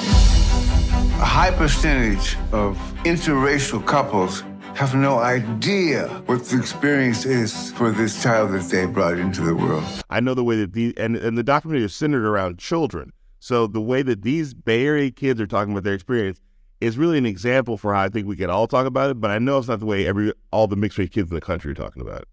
A 1.19 1.25
high 1.25 1.51
percentage 1.51 2.37
of 2.53 2.77
interracial 3.03 3.85
couples 3.85 4.43
have 4.75 4.95
no 4.95 5.19
idea 5.19 6.07
what 6.25 6.45
the 6.45 6.57
experience 6.57 7.25
is 7.25 7.71
for 7.73 7.91
this 7.91 8.21
child 8.21 8.51
that 8.51 8.69
they 8.69 8.85
brought 8.85 9.17
into 9.17 9.41
the 9.41 9.55
world. 9.55 9.83
I 10.09 10.19
know 10.19 10.33
the 10.33 10.43
way 10.43 10.55
that 10.57 10.73
these, 10.73 10.93
and, 10.97 11.15
and 11.15 11.37
the 11.37 11.43
documentary 11.43 11.85
is 11.85 11.93
centered 11.93 12.25
around 12.25 12.57
children. 12.57 13.13
So 13.39 13.67
the 13.67 13.81
way 13.81 14.01
that 14.03 14.21
these 14.21 14.53
Bay 14.53 14.85
Area 14.85 15.11
kids 15.11 15.41
are 15.41 15.47
talking 15.47 15.73
about 15.73 15.83
their 15.83 15.93
experience 15.93 16.39
is 16.79 16.97
really 16.97 17.17
an 17.17 17.25
example 17.25 17.77
for 17.77 17.93
how 17.93 18.01
I 18.01 18.09
think 18.09 18.27
we 18.27 18.35
can 18.35 18.49
all 18.49 18.67
talk 18.67 18.85
about 18.85 19.11
it. 19.11 19.21
But 19.21 19.31
I 19.31 19.39
know 19.39 19.57
it's 19.57 19.67
not 19.67 19.79
the 19.79 19.85
way 19.85 20.07
every 20.07 20.33
all 20.51 20.67
the 20.67 20.75
mixed 20.75 20.97
race 20.97 21.09
kids 21.09 21.29
in 21.29 21.35
the 21.35 21.41
country 21.41 21.71
are 21.71 21.75
talking 21.75 22.01
about 22.01 22.21
it. 22.21 22.27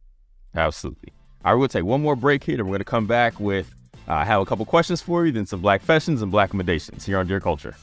Absolutely. 0.54 1.12
I 1.44 1.54
will 1.54 1.68
take 1.68 1.84
one 1.84 2.02
more 2.02 2.16
break 2.16 2.44
here, 2.44 2.56
and 2.56 2.64
we're 2.64 2.72
going 2.72 2.80
to 2.80 2.84
come 2.84 3.06
back 3.06 3.38
with 3.38 3.74
uh, 4.08 4.14
I 4.14 4.24
have 4.24 4.40
a 4.40 4.46
couple 4.46 4.64
questions 4.64 5.02
for 5.02 5.26
you, 5.26 5.32
then 5.32 5.44
some 5.44 5.60
black 5.60 5.82
fashions 5.82 6.22
and 6.22 6.32
black 6.32 6.48
accommodations 6.48 7.04
here 7.04 7.18
on 7.18 7.26
Dear 7.26 7.40
Culture. 7.40 7.76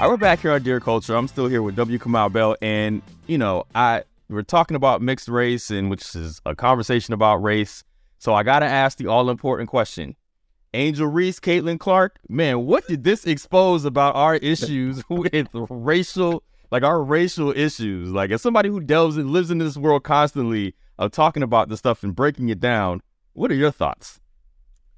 All 0.00 0.04
right, 0.04 0.10
we're 0.12 0.16
back 0.16 0.38
here 0.38 0.52
on 0.52 0.62
Dear 0.62 0.78
Culture. 0.78 1.16
I'm 1.16 1.26
still 1.26 1.48
here 1.48 1.60
with 1.60 1.74
W. 1.74 1.98
Kamau 1.98 2.32
Bell, 2.32 2.54
and 2.62 3.02
you 3.26 3.36
know, 3.36 3.64
I 3.74 4.04
we're 4.28 4.42
talking 4.42 4.76
about 4.76 5.02
mixed 5.02 5.26
race, 5.26 5.72
and 5.72 5.90
which 5.90 6.14
is 6.14 6.40
a 6.46 6.54
conversation 6.54 7.14
about 7.14 7.42
race. 7.42 7.82
So 8.20 8.32
I 8.32 8.44
got 8.44 8.60
to 8.60 8.66
ask 8.66 8.96
the 8.96 9.08
all 9.08 9.28
important 9.28 9.68
question: 9.68 10.14
Angel 10.72 11.08
Reese, 11.08 11.40
Caitlin 11.40 11.80
Clark, 11.80 12.20
man, 12.28 12.64
what 12.64 12.86
did 12.86 13.02
this 13.02 13.26
expose 13.26 13.84
about 13.84 14.14
our 14.14 14.36
issues 14.36 15.02
with 15.08 15.48
racial, 15.52 16.44
like 16.70 16.84
our 16.84 17.02
racial 17.02 17.50
issues? 17.50 18.12
Like, 18.12 18.30
as 18.30 18.40
somebody 18.40 18.68
who 18.68 18.78
delves 18.78 19.16
and 19.16 19.30
lives 19.30 19.50
in 19.50 19.58
this 19.58 19.76
world 19.76 20.04
constantly 20.04 20.76
of 20.96 21.10
talking 21.10 21.42
about 21.42 21.70
this 21.70 21.80
stuff 21.80 22.04
and 22.04 22.14
breaking 22.14 22.50
it 22.50 22.60
down, 22.60 23.02
what 23.32 23.50
are 23.50 23.56
your 23.56 23.72
thoughts? 23.72 24.20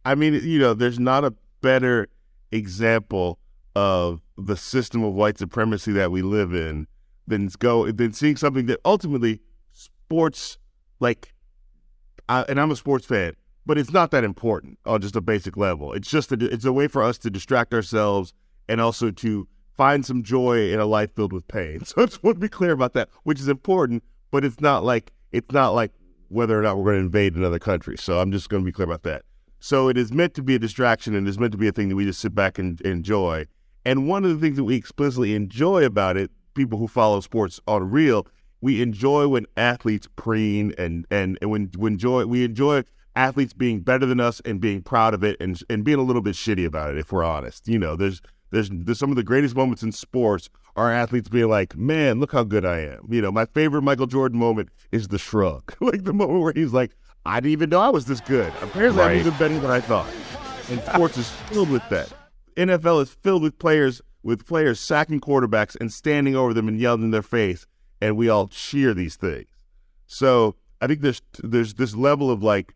I 0.04 0.14
mean, 0.14 0.34
you 0.34 0.58
know, 0.58 0.74
there's 0.74 0.98
not 0.98 1.24
a 1.24 1.32
better 1.62 2.08
example 2.52 3.38
of 3.74 4.20
the 4.46 4.56
system 4.56 5.02
of 5.04 5.14
white 5.14 5.38
supremacy 5.38 5.92
that 5.92 6.10
we 6.10 6.22
live 6.22 6.54
in 6.54 6.86
than 7.26 7.48
go 7.58 7.90
than 7.90 8.12
seeing 8.12 8.36
something 8.36 8.66
that 8.66 8.80
ultimately 8.84 9.40
sports 9.72 10.58
like. 10.98 11.34
I, 12.28 12.42
and 12.48 12.60
I'm 12.60 12.70
a 12.70 12.76
sports 12.76 13.06
fan, 13.06 13.34
but 13.66 13.76
it's 13.76 13.92
not 13.92 14.12
that 14.12 14.22
important 14.22 14.78
on 14.86 15.00
just 15.00 15.16
a 15.16 15.20
basic 15.20 15.56
level. 15.56 15.92
It's 15.92 16.08
just 16.08 16.30
a, 16.30 16.36
it's 16.36 16.64
a 16.64 16.72
way 16.72 16.86
for 16.86 17.02
us 17.02 17.18
to 17.18 17.30
distract 17.30 17.74
ourselves 17.74 18.32
and 18.68 18.80
also 18.80 19.10
to 19.10 19.48
find 19.76 20.04
some 20.04 20.22
joy 20.22 20.70
in 20.72 20.78
a 20.78 20.86
life 20.86 21.14
filled 21.16 21.32
with 21.32 21.48
pain. 21.48 21.80
So 21.84 22.02
I 22.02 22.06
just 22.06 22.22
want 22.22 22.36
to 22.36 22.40
be 22.40 22.48
clear 22.48 22.72
about 22.72 22.92
that, 22.92 23.08
which 23.24 23.40
is 23.40 23.48
important, 23.48 24.04
but 24.30 24.44
it's 24.44 24.60
not 24.60 24.84
like 24.84 25.12
it's 25.32 25.50
not 25.52 25.70
like 25.70 25.92
whether 26.28 26.58
or 26.58 26.62
not 26.62 26.76
we're 26.76 26.84
going 26.84 26.96
to 26.96 27.04
invade 27.06 27.34
another 27.34 27.58
country. 27.58 27.96
So 27.96 28.20
I'm 28.20 28.30
just 28.30 28.48
going 28.48 28.62
to 28.62 28.64
be 28.64 28.72
clear 28.72 28.86
about 28.86 29.02
that. 29.02 29.22
So 29.58 29.88
it 29.88 29.98
is 29.98 30.12
meant 30.12 30.34
to 30.34 30.42
be 30.42 30.54
a 30.54 30.58
distraction 30.58 31.14
and 31.14 31.26
it's 31.26 31.38
meant 31.38 31.52
to 31.52 31.58
be 31.58 31.68
a 31.68 31.72
thing 31.72 31.88
that 31.88 31.96
we 31.96 32.04
just 32.04 32.20
sit 32.20 32.34
back 32.34 32.58
and 32.58 32.80
enjoy. 32.82 33.46
And 33.84 34.06
one 34.08 34.24
of 34.24 34.30
the 34.30 34.38
things 34.38 34.56
that 34.56 34.64
we 34.64 34.76
explicitly 34.76 35.34
enjoy 35.34 35.84
about 35.84 36.16
it, 36.16 36.30
people 36.54 36.78
who 36.78 36.86
follow 36.88 37.20
sports 37.20 37.60
on 37.66 37.90
real, 37.90 38.26
we 38.60 38.82
enjoy 38.82 39.26
when 39.28 39.46
athletes 39.56 40.06
preen 40.16 40.74
and 40.76 41.06
and, 41.10 41.38
and 41.40 41.50
when 41.50 41.70
we 41.78 41.90
enjoy 41.90 42.26
we 42.26 42.44
enjoy 42.44 42.82
athletes 43.16 43.52
being 43.52 43.80
better 43.80 44.06
than 44.06 44.20
us 44.20 44.40
and 44.44 44.60
being 44.60 44.82
proud 44.82 45.14
of 45.14 45.24
it 45.24 45.36
and 45.40 45.60
and 45.70 45.82
being 45.84 45.98
a 45.98 46.02
little 46.02 46.22
bit 46.22 46.34
shitty 46.34 46.66
about 46.66 46.90
it 46.90 46.98
if 46.98 47.10
we're 47.12 47.24
honest. 47.24 47.66
You 47.68 47.78
know, 47.78 47.96
there's 47.96 48.20
there's, 48.50 48.68
there's 48.70 48.98
some 48.98 49.10
of 49.10 49.16
the 49.16 49.22
greatest 49.22 49.54
moments 49.54 49.82
in 49.82 49.92
sports 49.92 50.50
are 50.76 50.92
athletes 50.92 51.28
being 51.28 51.48
like, 51.48 51.76
"Man, 51.76 52.20
look 52.20 52.32
how 52.32 52.44
good 52.44 52.64
I 52.66 52.80
am." 52.80 53.06
You 53.08 53.22
know, 53.22 53.32
my 53.32 53.46
favorite 53.46 53.82
Michael 53.82 54.06
Jordan 54.06 54.38
moment 54.38 54.68
is 54.92 55.08
the 55.08 55.18
shrug, 55.18 55.72
like 55.80 56.04
the 56.04 56.12
moment 56.12 56.42
where 56.42 56.52
he's 56.54 56.72
like, 56.72 56.92
"I 57.24 57.40
didn't 57.40 57.52
even 57.52 57.70
know 57.70 57.80
I 57.80 57.88
was 57.88 58.04
this 58.04 58.20
good. 58.20 58.52
Apparently, 58.60 59.00
I'm 59.02 59.08
Right. 59.08 59.16
even 59.20 59.32
better 59.38 59.58
than 59.58 59.70
I 59.70 59.80
thought." 59.80 60.10
And 60.68 60.82
sports 60.82 61.16
is 61.16 61.30
filled 61.48 61.70
with 61.70 61.88
that. 61.88 62.12
NFL 62.56 63.02
is 63.02 63.10
filled 63.10 63.42
with 63.42 63.58
players 63.58 64.00
with 64.22 64.46
players 64.46 64.78
sacking 64.78 65.20
quarterbacks 65.20 65.76
and 65.80 65.92
standing 65.92 66.36
over 66.36 66.52
them 66.52 66.68
and 66.68 66.78
yelling 66.78 67.04
in 67.04 67.10
their 67.10 67.22
face, 67.22 67.66
and 68.00 68.16
we 68.16 68.28
all 68.28 68.48
cheer 68.48 68.92
these 68.92 69.16
things. 69.16 69.48
So 70.06 70.56
I 70.80 70.86
think 70.86 71.00
there's 71.00 71.22
there's 71.42 71.74
this 71.74 71.94
level 71.94 72.30
of 72.30 72.42
like, 72.42 72.74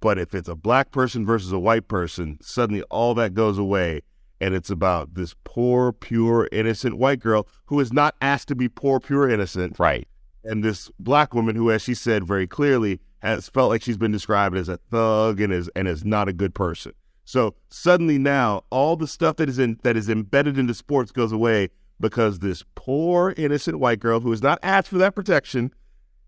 but 0.00 0.18
if 0.18 0.34
it's 0.34 0.48
a 0.48 0.54
black 0.54 0.90
person 0.90 1.26
versus 1.26 1.52
a 1.52 1.58
white 1.58 1.88
person, 1.88 2.38
suddenly 2.40 2.82
all 2.84 3.14
that 3.14 3.34
goes 3.34 3.58
away, 3.58 4.02
and 4.40 4.54
it's 4.54 4.70
about 4.70 5.14
this 5.14 5.34
poor, 5.44 5.92
pure, 5.92 6.48
innocent 6.52 6.98
white 6.98 7.20
girl 7.20 7.46
who 7.66 7.80
is 7.80 7.92
not 7.92 8.14
asked 8.20 8.48
to 8.48 8.54
be 8.54 8.68
poor, 8.68 9.00
pure, 9.00 9.28
innocent, 9.28 9.78
right? 9.78 10.08
And 10.44 10.64
this 10.64 10.90
black 10.98 11.34
woman 11.34 11.54
who, 11.54 11.70
as 11.70 11.82
she 11.82 11.94
said 11.94 12.24
very 12.24 12.46
clearly, 12.46 13.00
has 13.20 13.48
felt 13.48 13.70
like 13.70 13.82
she's 13.82 13.96
been 13.96 14.10
described 14.10 14.56
as 14.56 14.68
a 14.68 14.76
thug 14.76 15.40
and 15.40 15.52
is 15.52 15.68
and 15.76 15.86
is 15.86 16.04
not 16.04 16.28
a 16.28 16.32
good 16.32 16.54
person. 16.54 16.92
So 17.24 17.54
suddenly 17.70 18.18
now 18.18 18.64
all 18.70 18.96
the 18.96 19.06
stuff 19.06 19.36
that 19.36 19.48
is 19.48 19.58
in 19.58 19.78
that 19.82 19.96
is 19.96 20.08
embedded 20.08 20.58
into 20.58 20.74
sports 20.74 21.12
goes 21.12 21.32
away 21.32 21.70
because 22.00 22.40
this 22.40 22.64
poor 22.74 23.32
innocent 23.36 23.78
white 23.78 24.00
girl 24.00 24.20
who 24.20 24.32
is 24.32 24.42
not 24.42 24.58
asked 24.62 24.88
for 24.88 24.98
that 24.98 25.14
protection 25.14 25.72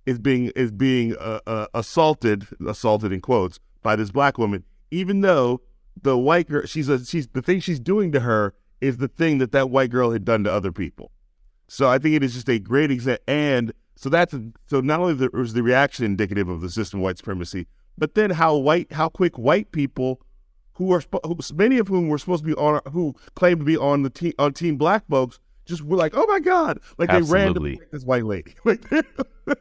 is 0.07 0.19
being 0.19 0.53
is 0.55 0.71
being 0.71 1.17
uh, 1.17 1.41
uh, 1.47 1.67
assaulted 1.75 2.47
assaulted 2.67 3.13
in 3.13 3.21
quotes 3.21 3.59
by 3.83 3.97
this 3.97 4.11
black 4.11 4.39
woman 4.39 4.63
even 4.91 5.21
though 5.23 5.61
the 6.03 6.17
white 6.17 6.49
girl 6.49 6.65
she's 6.65 6.89
a 6.89 7.05
she's 7.05 7.27
the 7.29 7.43
thing 7.43 7.61
she's 7.61 7.81
doing 7.81 8.13
to 8.13 8.21
her 8.21 8.55
is 8.81 8.99
the 8.99 9.09
thing 9.09 9.39
that 9.39 9.53
that 9.53 9.71
white 9.71 9.91
girl 9.91 10.11
had 10.11 10.25
done 10.25 10.45
to 10.45 10.53
other 10.53 10.73
people. 10.73 11.11
So 11.69 11.89
I 11.89 11.99
think 11.99 12.15
it 12.15 12.23
is 12.23 12.35
just 12.35 12.49
a 12.49 12.59
great 12.59 12.91
example 12.91 13.25
and 13.27 13.73
so 13.97 14.09
that's 14.09 14.35
so 14.67 14.81
not 14.81 15.01
only 15.01 15.15
the, 15.15 15.31
was 15.33 15.55
the 15.55 15.63
reaction 15.63 16.05
indicative 16.05 16.49
of 16.49 16.61
the 16.61 16.71
system 16.71 17.01
of 17.01 17.05
white 17.05 17.19
supremacy, 17.19 17.67
but 17.97 18.15
then 18.15 18.31
how 18.31 18.57
white 18.57 18.93
how 18.93 19.09
quick 19.09 19.39
white 19.39 19.73
people 19.73 20.21
who 20.75 20.93
are 20.93 21.03
who, 21.25 21.39
many 21.55 21.79
of 21.79 21.89
whom 21.89 22.09
were 22.09 22.19
supposed 22.19 22.43
to 22.43 22.49
be 22.49 22.55
on 22.55 22.81
who 22.93 23.15
claimed 23.35 23.61
to 23.61 23.65
be 23.65 23.77
on 23.77 24.03
the 24.03 24.11
team 24.11 24.33
on 24.39 24.53
team 24.53 24.77
black 24.77 25.05
folks 25.09 25.39
just 25.65 25.83
were 25.83 25.97
like 25.97 26.13
oh 26.15 26.27
my 26.27 26.41
god 26.41 26.79
like 26.99 27.09
Absolutely. 27.11 27.73
they 27.73 27.77
ran 27.77 27.81
to 27.81 27.91
this 27.93 28.05
white 28.05 28.25
lady 28.25 28.55
like 28.65 28.85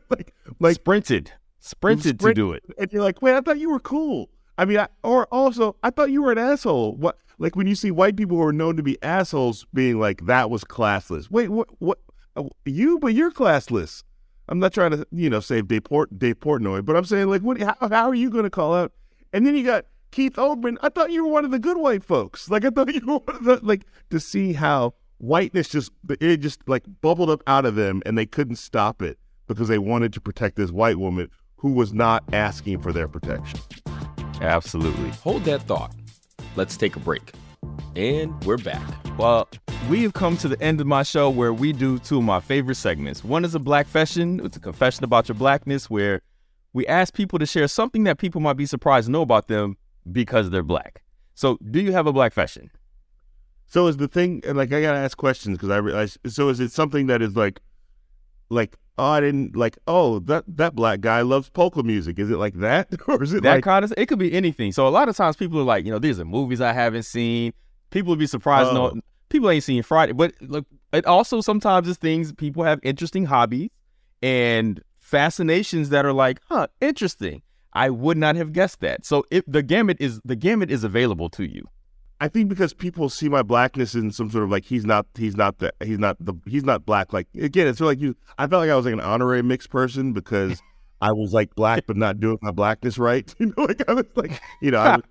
like 0.09 0.33
like 0.59 0.75
sprinted 0.75 1.31
sprinted 1.59 2.19
to 2.19 2.33
do 2.33 2.51
it 2.51 2.63
and 2.77 2.91
you're 2.91 3.03
like 3.03 3.21
wait 3.21 3.35
I 3.35 3.41
thought 3.41 3.59
you 3.59 3.69
were 3.69 3.79
cool 3.79 4.29
I 4.57 4.65
mean 4.65 4.79
I, 4.79 4.87
or 5.03 5.25
also 5.31 5.75
I 5.83 5.89
thought 5.89 6.11
you 6.11 6.21
were 6.23 6.31
an 6.31 6.37
asshole 6.37 6.95
what 6.95 7.17
like 7.37 7.55
when 7.55 7.67
you 7.67 7.75
see 7.75 7.91
white 7.91 8.15
people 8.15 8.37
who 8.37 8.43
are 8.43 8.53
known 8.53 8.75
to 8.77 8.83
be 8.83 9.01
assholes 9.01 9.65
being 9.73 9.99
like 9.99 10.25
that 10.25 10.49
was 10.49 10.63
classless 10.63 11.31
wait 11.31 11.49
what 11.49 11.69
what 11.79 11.99
uh, 12.35 12.43
you 12.65 12.99
but 12.99 13.13
you're 13.13 13.31
classless 13.31 14.03
I'm 14.49 14.59
not 14.59 14.73
trying 14.73 14.91
to, 14.91 15.07
you 15.11 15.29
know, 15.29 15.39
save 15.39 15.67
Dave, 15.67 15.85
Port- 15.85 16.17
Dave 16.19 16.39
Portnoy, 16.39 16.83
but 16.83 16.95
I'm 16.95 17.05
saying, 17.05 17.29
like, 17.29 17.41
what? 17.41 17.61
How, 17.61 17.75
how 17.79 18.09
are 18.09 18.15
you 18.15 18.29
going 18.29 18.43
to 18.43 18.49
call 18.49 18.75
out? 18.75 18.91
And 19.31 19.45
then 19.45 19.55
you 19.55 19.63
got 19.63 19.85
Keith 20.13 20.35
Olbermann. 20.35 20.77
I 20.81 20.89
thought 20.89 21.11
you 21.11 21.25
were 21.25 21.31
one 21.31 21.43
of 21.43 21.51
the 21.51 21.59
good 21.59 21.77
white 21.77 22.03
folks. 22.03 22.49
Like, 22.49 22.63
I 22.63 22.69
thought 22.69 22.93
you 22.93 23.01
were 23.05 23.17
one 23.17 23.35
of 23.35 23.43
the, 23.43 23.59
like, 23.63 23.85
to 24.11 24.19
see 24.19 24.53
how 24.53 24.93
whiteness 25.17 25.67
just, 25.67 25.91
it 26.21 26.37
just, 26.37 26.61
like, 26.67 26.83
bubbled 27.01 27.31
up 27.31 27.41
out 27.47 27.65
of 27.65 27.75
them 27.75 28.01
and 28.05 28.17
they 28.17 28.27
couldn't 28.27 28.57
stop 28.57 29.01
it 29.01 29.17
because 29.47 29.67
they 29.67 29.79
wanted 29.79 30.13
to 30.13 30.21
protect 30.21 30.55
this 30.55 30.71
white 30.71 30.97
woman 30.97 31.29
who 31.57 31.71
was 31.73 31.93
not 31.93 32.23
asking 32.31 32.79
for 32.79 32.93
their 32.93 33.07
protection. 33.07 33.59
Absolutely. 34.39 35.09
Hold 35.09 35.45
that 35.45 35.63
thought. 35.63 35.93
Let's 36.55 36.77
take 36.77 36.95
a 36.95 36.99
break. 36.99 37.33
And 37.95 38.41
we're 38.43 38.57
back. 38.57 38.87
Well, 39.17 39.49
we 39.89 40.03
have 40.03 40.13
come 40.13 40.37
to 40.37 40.47
the 40.47 40.61
end 40.61 40.79
of 40.79 40.85
my 40.85 41.01
show 41.01 41.29
where 41.29 41.53
we 41.53 41.73
do 41.73 41.97
two 41.97 42.19
of 42.19 42.23
my 42.23 42.39
favorite 42.39 42.75
segments. 42.75 43.23
One 43.23 43.43
is 43.45 43.55
a 43.55 43.59
black 43.59 43.87
fashion, 43.87 44.41
it's 44.43 44.57
a 44.57 44.59
confession 44.59 45.03
about 45.03 45.27
your 45.27 45.35
blackness, 45.35 45.89
where 45.89 46.21
we 46.71 46.85
ask 46.85 47.13
people 47.15 47.39
to 47.39 47.45
share 47.47 47.67
something 47.67 48.03
that 48.03 48.19
people 48.19 48.41
might 48.41 48.57
be 48.57 48.65
surprised 48.67 49.07
to 49.07 49.11
know 49.11 49.21
about 49.21 49.47
them 49.47 49.77
because 50.11 50.49
they're 50.49 50.63
black. 50.63 51.03
So, 51.35 51.57
do 51.71 51.81
you 51.81 51.91
have 51.91 52.07
a 52.07 52.13
black 52.13 52.33
fashion? 52.33 52.69
So 53.73 53.87
is 53.87 53.97
the 53.97 54.07
thing 54.07 54.43
like 54.45 54.71
I 54.71 54.81
gotta 54.81 54.99
ask 54.99 55.17
questions 55.17 55.57
because 55.57 55.71
I 55.71 55.77
realize. 55.77 56.15
So 56.27 56.49
is 56.49 56.59
it 56.59 56.71
something 56.71 57.07
that 57.07 57.23
is 57.23 57.35
like, 57.35 57.59
like 58.49 58.77
oh 58.99 59.05
I 59.05 59.19
didn't 59.19 59.55
like 59.55 59.79
oh 59.87 60.19
that 60.19 60.43
that 60.47 60.75
black 60.75 61.01
guy 61.01 61.21
loves 61.21 61.49
polka 61.49 61.81
music? 61.81 62.19
Is 62.19 62.29
it 62.29 62.37
like 62.37 62.53
that 62.59 62.89
or 63.07 63.23
is 63.23 63.33
it 63.33 63.41
that 63.41 63.55
like, 63.55 63.63
kind 63.63 63.83
of? 63.83 63.91
It 63.97 64.05
could 64.05 64.19
be 64.19 64.31
anything. 64.31 64.73
So 64.73 64.87
a 64.87 64.89
lot 64.89 65.09
of 65.09 65.17
times 65.17 65.37
people 65.37 65.59
are 65.59 65.63
like, 65.63 65.85
you 65.85 65.91
know, 65.91 65.97
these 65.97 66.19
are 66.19 66.25
movies 66.25 66.61
I 66.61 66.71
haven't 66.71 67.01
seen. 67.01 67.51
People 67.89 68.11
would 68.11 68.19
be 68.19 68.27
surprised. 68.27 68.69
Oh. 68.69 68.91
No, 68.93 69.01
people 69.29 69.49
ain't 69.49 69.63
seen 69.63 69.81
Friday, 69.81 70.13
but 70.13 70.35
look, 70.39 70.67
it 70.91 71.07
also 71.07 71.41
sometimes 71.41 71.87
is 71.87 71.97
things 71.97 72.31
people 72.31 72.63
have 72.63 72.79
interesting 72.83 73.25
hobbies 73.25 73.71
and 74.21 74.83
fascinations 74.99 75.89
that 75.89 76.05
are 76.05 76.13
like, 76.13 76.39
huh, 76.47 76.67
interesting. 76.79 77.41
I 77.73 77.89
would 77.89 78.17
not 78.17 78.35
have 78.35 78.53
guessed 78.53 78.79
that. 78.81 79.05
So 79.05 79.25
if 79.31 79.43
the 79.47 79.63
gamut 79.63 79.97
is 79.99 80.21
the 80.23 80.35
gamut 80.35 80.71
is 80.71 80.83
available 80.83 81.29
to 81.31 81.43
you. 81.43 81.67
I 82.21 82.29
think 82.29 82.47
because 82.47 82.73
people 82.73 83.09
see 83.09 83.27
my 83.27 83.41
blackness 83.41 83.95
in 83.95 84.11
some 84.11 84.29
sort 84.29 84.45
of 84.45 84.49
like 84.49 84.63
he's 84.63 84.85
not 84.85 85.05
he's 85.15 85.35
not 85.35 85.57
the 85.57 85.73
he's 85.83 85.99
not 85.99 86.15
the 86.19 86.33
he's 86.45 86.63
not 86.63 86.85
black. 86.85 87.11
Like 87.11 87.27
again 87.37 87.67
it's 87.67 87.81
like 87.81 87.99
you 87.99 88.15
I 88.37 88.47
felt 88.47 88.61
like 88.61 88.69
I 88.69 88.75
was 88.75 88.85
like 88.85 88.93
an 88.93 89.01
honorary 89.01 89.41
mixed 89.41 89.69
person 89.69 90.13
because 90.13 90.61
I 91.01 91.11
was 91.11 91.33
like 91.33 91.53
black 91.55 91.85
but 91.85 91.97
not 91.97 92.19
doing 92.19 92.37
my 92.41 92.51
blackness 92.51 92.97
right. 92.97 93.33
You 93.39 93.53
know 93.57 93.65
like 93.65 93.87
I 93.89 93.93
was 93.93 94.05
like 94.15 94.41
you 94.61 94.71
know 94.71 94.79
I 94.79 94.95
was, 94.95 95.05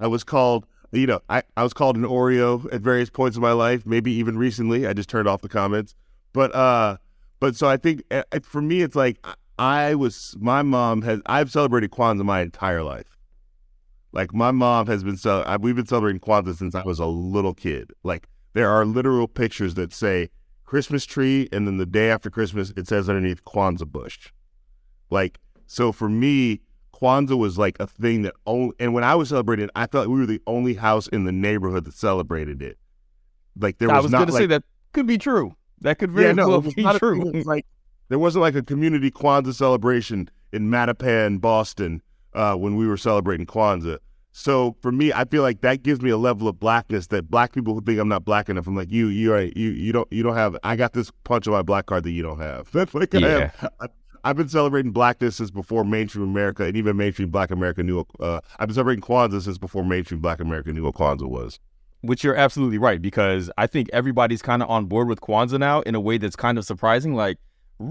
I 0.00 0.06
was 0.06 0.22
called 0.24 0.66
you 0.92 1.06
know 1.06 1.20
I, 1.28 1.42
I 1.56 1.62
was 1.64 1.72
called 1.72 1.96
an 1.96 2.04
Oreo 2.04 2.72
at 2.72 2.82
various 2.82 3.10
points 3.10 3.36
in 3.36 3.42
my 3.42 3.52
life 3.52 3.84
maybe 3.86 4.12
even 4.12 4.38
recently. 4.38 4.86
I 4.86 4.92
just 4.92 5.08
turned 5.08 5.26
off 5.26 5.40
the 5.40 5.48
comments. 5.48 5.94
But 6.32 6.54
uh 6.54 6.98
but 7.40 7.56
so 7.56 7.68
I 7.68 7.78
think 7.78 8.04
uh, 8.12 8.22
for 8.42 8.62
me 8.62 8.82
it's 8.82 8.94
like 8.94 9.18
I 9.58 9.94
was 9.94 10.34
my 10.38 10.62
mom 10.62 11.02
has 11.02 11.20
I've 11.26 11.50
celebrated 11.50 11.90
Kwanzaa 11.90 12.24
my 12.24 12.40
entire 12.40 12.82
life 12.82 13.14
like 14.14 14.32
my 14.32 14.52
mom 14.52 14.86
has 14.86 15.02
been 15.02 15.16
so 15.16 15.44
we've 15.60 15.74
been 15.74 15.86
celebrating 15.86 16.20
Kwanzaa 16.20 16.54
since 16.54 16.74
I 16.76 16.84
was 16.84 17.00
a 17.00 17.06
little 17.06 17.52
kid. 17.52 17.90
Like 18.04 18.28
there 18.52 18.70
are 18.70 18.84
literal 18.86 19.26
pictures 19.26 19.74
that 19.74 19.92
say 19.92 20.30
Christmas 20.64 21.04
tree, 21.04 21.48
and 21.52 21.66
then 21.66 21.78
the 21.78 21.86
day 21.86 22.10
after 22.10 22.30
Christmas, 22.30 22.72
it 22.76 22.86
says 22.86 23.08
underneath 23.08 23.44
Kwanzaa 23.44 23.90
bush. 23.90 24.30
Like 25.10 25.40
so 25.66 25.90
for 25.90 26.08
me, 26.08 26.60
Kwanzaa 26.94 27.36
was 27.36 27.58
like 27.58 27.76
a 27.80 27.88
thing 27.88 28.22
that 28.22 28.34
only. 28.46 28.74
And 28.78 28.94
when 28.94 29.02
I 29.02 29.16
was 29.16 29.30
celebrating, 29.30 29.68
I 29.74 29.88
felt 29.88 30.06
like 30.06 30.14
we 30.14 30.20
were 30.20 30.26
the 30.26 30.42
only 30.46 30.74
house 30.74 31.08
in 31.08 31.24
the 31.24 31.32
neighborhood 31.32 31.84
that 31.84 31.94
celebrated 31.94 32.62
it. 32.62 32.78
Like 33.58 33.78
there 33.78 33.88
was, 33.88 33.96
I 33.96 34.00
was 34.00 34.12
not 34.12 34.28
to 34.28 34.32
like, 34.32 34.42
say 34.42 34.46
that 34.46 34.62
could 34.92 35.08
be 35.08 35.18
true. 35.18 35.56
That 35.80 35.98
could 35.98 36.12
very 36.12 36.26
yeah, 36.26 36.32
no, 36.32 36.48
well 36.50 36.60
be 36.60 36.84
true. 36.98 37.32
like 37.44 37.66
there 38.08 38.18
wasn't 38.18 38.42
like 38.42 38.54
a 38.54 38.62
community 38.62 39.10
Kwanzaa 39.10 39.54
celebration 39.54 40.28
in 40.52 40.70
Mattapan, 40.70 41.40
Boston, 41.40 42.02
uh, 42.34 42.54
when 42.54 42.76
we 42.76 42.86
were 42.86 42.96
celebrating 42.96 43.46
Kwanzaa. 43.46 43.98
So 44.32 44.76
for 44.82 44.90
me, 44.90 45.12
I 45.12 45.24
feel 45.24 45.42
like 45.42 45.60
that 45.60 45.82
gives 45.84 46.00
me 46.02 46.10
a 46.10 46.16
level 46.16 46.48
of 46.48 46.58
blackness 46.58 47.06
that 47.08 47.30
black 47.30 47.52
people 47.52 47.72
who 47.74 47.80
think 47.80 48.00
I'm 48.00 48.08
not 48.08 48.24
black 48.24 48.48
enough. 48.48 48.66
I'm 48.66 48.74
like, 48.74 48.90
you, 48.90 49.06
you, 49.06 49.32
are, 49.32 49.42
you, 49.42 49.70
you 49.70 49.92
don't, 49.92 50.12
you 50.12 50.24
don't 50.24 50.34
have. 50.34 50.56
I 50.64 50.74
got 50.74 50.92
this 50.92 51.12
punch 51.22 51.46
on 51.46 51.52
my 51.52 51.62
black 51.62 51.86
card 51.86 52.02
that 52.04 52.10
you 52.10 52.22
don't 52.22 52.40
have. 52.40 52.70
That's 52.72 52.92
like 52.94 53.14
I 53.14 53.18
Yeah. 53.18 53.50
have. 53.58 53.70
I, 53.80 53.86
I've 54.24 54.36
been 54.36 54.48
celebrating 54.48 54.90
blackness 54.90 55.36
since 55.36 55.50
before 55.50 55.84
mainstream 55.84 56.24
America 56.24 56.64
and 56.64 56.76
even 56.78 56.96
mainstream 56.96 57.28
Black 57.28 57.50
America 57.50 57.82
knew. 57.82 58.04
Uh, 58.18 58.40
I've 58.58 58.68
been 58.68 58.74
celebrating 58.74 59.02
Kwanzaa 59.04 59.42
since 59.42 59.58
before 59.58 59.84
mainstream 59.84 60.20
Black 60.20 60.40
America 60.40 60.72
knew 60.72 60.82
what 60.82 60.94
Kwanzaa 60.94 61.28
was. 61.28 61.60
Which 62.00 62.24
you're 62.24 62.34
absolutely 62.34 62.78
right 62.78 63.00
because 63.02 63.50
I 63.58 63.66
think 63.66 63.88
everybody's 63.92 64.40
kind 64.42 64.62
of 64.62 64.70
on 64.70 64.86
board 64.86 65.08
with 65.08 65.20
Kwanzaa 65.20 65.58
now 65.60 65.82
in 65.82 65.94
a 65.94 66.00
way 66.00 66.16
that's 66.18 66.36
kind 66.36 66.56
of 66.58 66.64
surprising. 66.64 67.14
Like, 67.14 67.36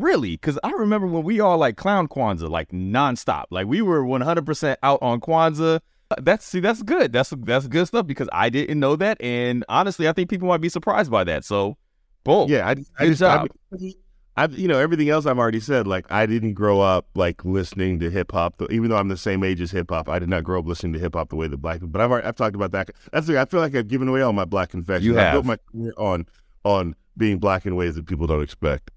really? 0.01 0.31
Because 0.31 0.59
I 0.63 0.71
remember 0.71 1.07
when 1.07 1.23
we 1.23 1.39
all 1.39 1.57
like 1.57 1.77
clown 1.77 2.07
Kwanzaa 2.07 2.49
like 2.49 2.69
nonstop. 2.69 3.45
Like 3.49 3.67
we 3.67 3.81
were 3.81 4.03
100% 4.03 4.75
out 4.83 4.99
on 5.01 5.19
Kwanzaa. 5.19 5.79
Uh, 6.11 6.15
that's 6.21 6.45
see, 6.45 6.59
that's 6.59 6.83
good. 6.83 7.11
That's 7.13 7.33
that's 7.39 7.67
good 7.67 7.87
stuff 7.87 8.05
because 8.05 8.29
I 8.31 8.49
didn't 8.49 8.79
know 8.79 8.95
that, 8.97 9.21
and 9.21 9.63
honestly, 9.69 10.07
I 10.07 10.13
think 10.13 10.29
people 10.29 10.47
might 10.47 10.61
be 10.61 10.69
surprised 10.69 11.09
by 11.09 11.23
that. 11.23 11.45
So, 11.45 11.77
boom. 12.23 12.49
Yeah, 12.49 12.67
I, 12.67 12.71
I 12.71 12.75
Good 12.75 13.07
just, 13.07 13.19
job. 13.19 13.47
I 13.73 13.93
I've, 14.35 14.57
you 14.57 14.67
know, 14.67 14.79
everything 14.79 15.09
else 15.09 15.27
I've 15.27 15.37
already 15.37 15.59
said. 15.59 15.85
Like, 15.85 16.11
I 16.11 16.25
didn't 16.25 16.53
grow 16.53 16.81
up 16.81 17.05
like 17.13 17.45
listening 17.45 17.99
to 17.99 18.09
hip 18.09 18.31
hop. 18.31 18.59
Even 18.71 18.89
though 18.89 18.97
I'm 18.97 19.07
the 19.07 19.17
same 19.17 19.43
age 19.43 19.61
as 19.61 19.69
hip 19.71 19.91
hop, 19.91 20.09
I 20.09 20.17
did 20.17 20.29
not 20.29 20.43
grow 20.43 20.59
up 20.59 20.65
listening 20.65 20.93
to 20.93 20.99
hip 20.99 21.13
hop 21.13 21.29
the 21.29 21.35
way 21.35 21.47
that 21.47 21.57
black 21.57 21.75
people. 21.75 21.89
But 21.89 22.01
I've 22.01 22.11
already, 22.11 22.27
I've 22.27 22.35
talked 22.35 22.55
about 22.55 22.71
that. 22.71 22.89
That's 23.11 23.27
the, 23.27 23.39
I 23.39 23.45
feel 23.45 23.59
like 23.59 23.75
I've 23.75 23.87
given 23.87 24.07
away 24.07 24.21
all 24.21 24.33
my 24.33 24.45
black 24.45 24.69
confessions. 24.69 25.05
You 25.05 25.19
I 25.19 25.31
built 25.31 25.45
my 25.45 25.57
career 25.71 25.93
on 25.97 26.25
on 26.65 26.95
being 27.15 27.37
black 27.37 27.65
in 27.65 27.75
ways 27.75 27.95
that 27.95 28.07
people 28.07 28.25
don't 28.25 28.41
expect. 28.41 28.89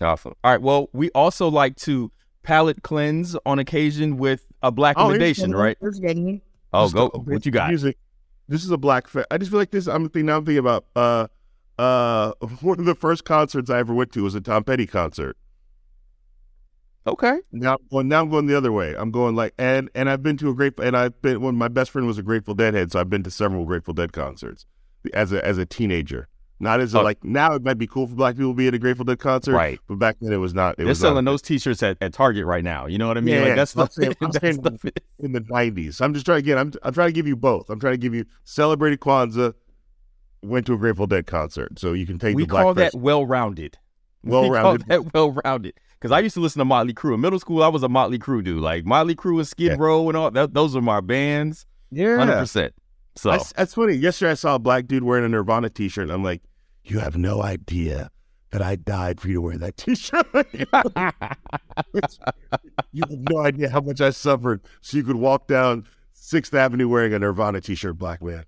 Awesome. 0.00 0.34
All 0.44 0.50
right. 0.50 0.60
Well, 0.60 0.88
we 0.92 1.10
also 1.10 1.48
like 1.48 1.76
to 1.76 2.10
palate 2.42 2.82
cleanse 2.82 3.36
on 3.46 3.58
occasion 3.58 4.18
with 4.18 4.46
a 4.62 4.70
black 4.70 4.96
Oh, 4.98 5.08
here's 5.08 5.12
recommendation, 5.14 5.44
another 5.46 5.56
one. 5.58 5.64
right? 5.66 5.76
Here's 5.80 5.98
another 5.98 6.20
one. 6.20 6.40
Oh, 6.72 6.84
Just 6.84 6.94
go. 6.94 7.08
What 7.24 7.46
you 7.46 7.52
got? 7.52 7.68
Music. 7.70 7.96
This 8.48 8.62
is 8.64 8.70
a 8.70 8.76
black. 8.76 9.08
Fa- 9.08 9.26
I 9.30 9.38
just 9.38 9.50
feel 9.50 9.58
like 9.58 9.70
this. 9.70 9.86
I'm 9.86 10.04
thinking. 10.04 10.26
Now 10.26 10.36
I'm 10.38 10.44
thinking 10.44 10.58
about. 10.58 10.84
Uh, 10.94 11.26
uh, 11.78 12.32
one 12.60 12.78
of 12.78 12.84
the 12.86 12.94
first 12.94 13.24
concerts 13.24 13.70
I 13.70 13.78
ever 13.78 13.92
went 13.94 14.12
to 14.12 14.22
was 14.22 14.34
a 14.34 14.40
Tom 14.40 14.64
Petty 14.64 14.86
concert. 14.86 15.36
Okay. 17.06 17.38
Now, 17.52 17.78
well, 17.90 18.02
now 18.02 18.20
I'm 18.20 18.30
going 18.30 18.46
the 18.46 18.56
other 18.56 18.72
way. 18.72 18.94
I'm 18.96 19.10
going 19.12 19.36
like, 19.36 19.54
and 19.58 19.88
and 19.94 20.10
I've 20.10 20.22
been 20.22 20.36
to 20.38 20.50
a 20.50 20.54
Grateful, 20.54 20.84
and 20.84 20.96
I've 20.96 21.20
been. 21.22 21.40
When 21.40 21.54
my 21.56 21.68
best 21.68 21.90
friend 21.90 22.06
was 22.06 22.18
a 22.18 22.22
Grateful 22.22 22.54
Dead 22.54 22.74
head, 22.74 22.92
so 22.92 23.00
I've 23.00 23.10
been 23.10 23.22
to 23.22 23.30
several 23.30 23.64
Grateful 23.64 23.94
Dead 23.94 24.12
concerts 24.12 24.66
as 25.14 25.32
a 25.32 25.44
as 25.44 25.56
a 25.58 25.64
teenager. 25.66 26.28
Not 26.58 26.80
as 26.80 26.94
a, 26.94 27.00
oh. 27.00 27.02
like 27.02 27.22
now 27.22 27.52
it 27.54 27.62
might 27.62 27.76
be 27.76 27.86
cool 27.86 28.06
for 28.06 28.14
black 28.14 28.36
people 28.36 28.52
to 28.52 28.56
be 28.56 28.66
at 28.66 28.72
a 28.74 28.78
Grateful 28.78 29.04
Dead 29.04 29.18
concert, 29.18 29.52
Right. 29.52 29.78
But 29.88 29.98
back 29.98 30.16
then 30.20 30.32
it 30.32 30.38
was 30.38 30.54
not. 30.54 30.72
It 30.74 30.76
They're 30.78 30.86
was 30.86 30.98
selling 30.98 31.24
not. 31.26 31.32
those 31.32 31.42
T-shirts 31.42 31.82
at, 31.82 31.98
at 32.00 32.14
Target 32.14 32.46
right 32.46 32.64
now. 32.64 32.86
You 32.86 32.96
know 32.96 33.08
what 33.08 33.18
I 33.18 33.20
mean? 33.20 33.34
Yeah, 33.34 33.40
like 33.40 33.48
yeah. 33.48 33.54
that's 33.56 33.76
I'm 33.76 33.88
saying- 33.90 34.14
I'm 34.22 34.30
that 34.30 34.40
saying 34.40 34.54
stuff 34.54 34.84
is- 34.84 34.92
in 35.18 35.32
the 35.32 35.40
'90s. 35.40 36.00
I'm 36.00 36.14
just 36.14 36.24
trying 36.24 36.38
again. 36.38 36.56
I'm 36.56 36.72
I'm 36.82 36.94
trying 36.94 37.08
to 37.08 37.12
give 37.12 37.26
you 37.26 37.36
both. 37.36 37.68
I'm 37.68 37.78
trying 37.78 37.92
to 37.94 37.98
give 37.98 38.14
you 38.14 38.24
celebrated 38.44 39.00
Kwanzaa, 39.00 39.52
went 40.42 40.66
to 40.66 40.72
a 40.74 40.78
Grateful 40.78 41.06
Dead 41.06 41.26
concert, 41.26 41.78
so 41.78 41.92
you 41.92 42.06
can 42.06 42.18
take 42.18 42.34
we 42.36 42.44
the 42.44 42.48
black 42.48 42.62
call 42.62 42.74
that 42.74 42.94
well-rounded. 42.94 43.78
Well-rounded. 44.24 44.88
We 44.88 44.94
that 44.96 45.14
well-rounded. 45.14 45.74
Because 46.00 46.10
I 46.10 46.18
used 46.18 46.34
to 46.34 46.40
listen 46.40 46.58
to 46.58 46.64
Motley 46.64 46.92
Crue. 46.92 47.14
In 47.14 47.20
middle 47.20 47.38
school, 47.38 47.62
I 47.62 47.68
was 47.68 47.84
a 47.84 47.88
Motley 47.88 48.18
Crue 48.18 48.42
dude. 48.42 48.60
Like 48.60 48.84
Motley 48.84 49.14
Crue 49.14 49.38
and 49.38 49.46
Skid 49.46 49.72
Yeah. 49.72 49.76
Row 49.78 50.08
and 50.08 50.16
all 50.16 50.30
that. 50.32 50.52
Those 50.52 50.74
are 50.74 50.80
my 50.80 51.00
bands. 51.00 51.64
Yeah. 51.92 52.16
hundred 52.16 52.38
percent. 52.38 52.74
So 53.16 53.30
That's, 53.30 53.52
that's 53.54 53.74
funny. 53.74 53.94
Yesterday 53.94 54.32
I 54.32 54.34
saw 54.34 54.56
a 54.56 54.58
black 54.58 54.86
dude 54.86 55.02
wearing 55.02 55.24
a 55.24 55.28
Nirvana 55.28 55.70
T-shirt, 55.70 56.04
and 56.04 56.12
I'm 56.12 56.22
like, 56.22 56.42
"You 56.84 56.98
have 56.98 57.16
no 57.16 57.42
idea 57.42 58.10
that 58.50 58.62
I 58.62 58.76
died 58.76 59.20
for 59.20 59.28
you 59.28 59.34
to 59.34 59.40
wear 59.40 59.58
that 59.58 59.76
T-shirt. 59.76 60.26
you 62.92 63.02
have 63.08 63.18
no 63.30 63.38
idea 63.38 63.70
how 63.70 63.80
much 63.80 64.00
I 64.00 64.10
suffered 64.10 64.60
so 64.82 64.96
you 64.96 65.02
could 65.02 65.16
walk 65.16 65.46
down 65.46 65.86
Sixth 66.12 66.54
Avenue 66.54 66.88
wearing 66.88 67.14
a 67.14 67.18
Nirvana 67.18 67.60
T-shirt, 67.60 67.98
black 67.98 68.22
man." 68.22 68.44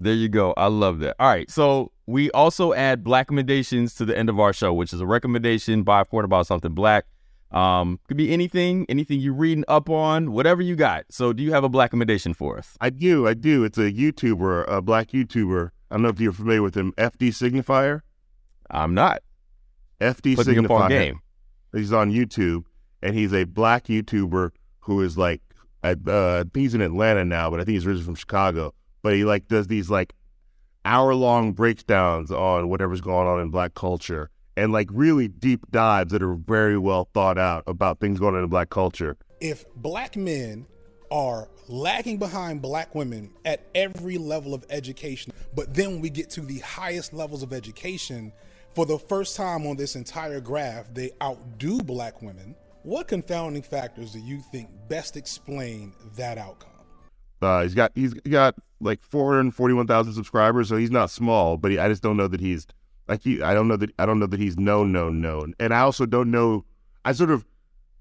There 0.00 0.14
you 0.14 0.28
go. 0.28 0.52
I 0.56 0.66
love 0.66 0.98
that. 0.98 1.14
All 1.20 1.28
right. 1.28 1.48
So 1.48 1.92
we 2.06 2.28
also 2.32 2.72
add 2.72 3.04
black 3.04 3.26
recommendations 3.26 3.94
to 3.94 4.04
the 4.04 4.18
end 4.18 4.28
of 4.28 4.40
our 4.40 4.52
show, 4.52 4.72
which 4.72 4.92
is 4.92 5.00
a 5.00 5.06
recommendation 5.06 5.84
by 5.84 6.02
point 6.02 6.24
about 6.24 6.48
something 6.48 6.74
black. 6.74 7.04
Um, 7.52 8.00
could 8.08 8.16
be 8.16 8.32
anything, 8.32 8.86
anything 8.88 9.20
you're 9.20 9.34
reading 9.34 9.64
up 9.68 9.90
on, 9.90 10.32
whatever 10.32 10.62
you 10.62 10.74
got. 10.74 11.04
So 11.10 11.32
do 11.32 11.42
you 11.42 11.52
have 11.52 11.64
a 11.64 11.68
black 11.68 11.88
recommendation 11.88 12.32
for 12.34 12.56
us? 12.58 12.76
I 12.80 12.90
do, 12.90 13.26
I 13.26 13.34
do. 13.34 13.64
It's 13.64 13.78
a 13.78 13.92
YouTuber, 13.92 14.64
a 14.68 14.80
black 14.80 15.08
YouTuber. 15.08 15.70
I 15.90 15.94
don't 15.94 16.02
know 16.02 16.08
if 16.08 16.18
you're 16.20 16.32
familiar 16.32 16.62
with 16.62 16.74
him. 16.74 16.92
FD 16.96 17.28
Signifier. 17.28 18.00
I'm 18.70 18.94
not. 18.94 19.22
FD 20.00 20.36
Put 20.36 20.46
me 20.46 20.58
up 20.58 20.70
on 20.70 20.80
Signifier. 20.82 20.88
game. 20.88 21.20
He's 21.74 21.92
on 21.92 22.10
YouTube, 22.10 22.64
and 23.02 23.14
he's 23.14 23.32
a 23.34 23.44
black 23.44 23.84
YouTuber 23.84 24.50
who 24.80 25.02
is 25.02 25.18
like, 25.18 25.42
uh, 25.84 26.44
he's 26.54 26.74
in 26.74 26.80
Atlanta 26.80 27.24
now, 27.24 27.50
but 27.50 27.60
I 27.60 27.64
think 27.64 27.74
he's 27.74 27.86
originally 27.86 28.04
from 28.04 28.14
Chicago. 28.14 28.74
But 29.02 29.14
he 29.14 29.24
like 29.24 29.48
does 29.48 29.66
these 29.66 29.90
like 29.90 30.14
hour 30.84 31.14
long 31.14 31.52
breakdowns 31.52 32.30
on 32.30 32.68
whatever's 32.68 33.00
going 33.00 33.26
on 33.26 33.40
in 33.40 33.50
black 33.50 33.74
culture 33.74 34.30
and 34.56 34.72
like 34.72 34.88
really 34.92 35.28
deep 35.28 35.70
dives 35.70 36.12
that 36.12 36.22
are 36.22 36.34
very 36.34 36.78
well 36.78 37.08
thought 37.14 37.38
out 37.38 37.64
about 37.66 38.00
things 38.00 38.18
going 38.18 38.34
on 38.34 38.42
in 38.42 38.48
black 38.48 38.70
culture. 38.70 39.16
if 39.40 39.64
black 39.76 40.16
men 40.16 40.66
are 41.10 41.48
lagging 41.68 42.18
behind 42.18 42.62
black 42.62 42.94
women 42.94 43.30
at 43.44 43.66
every 43.74 44.16
level 44.16 44.54
of 44.54 44.64
education, 44.70 45.32
but 45.54 45.74
then 45.74 45.92
when 45.92 46.00
we 46.00 46.08
get 46.10 46.30
to 46.30 46.40
the 46.40 46.58
highest 46.60 47.12
levels 47.12 47.42
of 47.42 47.52
education, 47.52 48.32
for 48.74 48.86
the 48.86 48.98
first 48.98 49.36
time 49.36 49.66
on 49.66 49.76
this 49.76 49.96
entire 49.96 50.40
graph, 50.40 50.92
they 50.94 51.10
outdo 51.22 51.78
black 51.82 52.22
women, 52.22 52.54
what 52.82 53.08
confounding 53.08 53.62
factors 53.62 54.12
do 54.12 54.20
you 54.20 54.40
think 54.50 54.70
best 54.88 55.16
explain 55.16 55.92
that 56.16 56.38
outcome? 56.38 56.70
Uh, 57.42 57.62
he's 57.62 57.74
got 57.74 57.92
he's 57.94 58.14
got 58.14 58.54
like 58.80 59.02
441,000 59.02 60.14
subscribers, 60.14 60.68
so 60.68 60.76
he's 60.76 60.90
not 60.90 61.10
small. 61.10 61.56
But 61.56 61.72
he, 61.72 61.78
I 61.78 61.88
just 61.88 62.02
don't 62.02 62.16
know 62.16 62.28
that 62.28 62.40
he's 62.40 62.66
like 63.08 63.22
he. 63.22 63.42
I 63.42 63.54
don't 63.54 63.68
know 63.68 63.76
that 63.76 63.90
I 63.98 64.06
don't 64.06 64.18
know 64.18 64.26
that 64.26 64.40
he's 64.40 64.58
known, 64.58 64.92
known, 64.92 65.20
known. 65.20 65.54
And 65.60 65.72
I 65.74 65.80
also 65.80 66.06
don't 66.06 66.30
know. 66.30 66.64
I 67.04 67.12
sort 67.12 67.30
of 67.30 67.44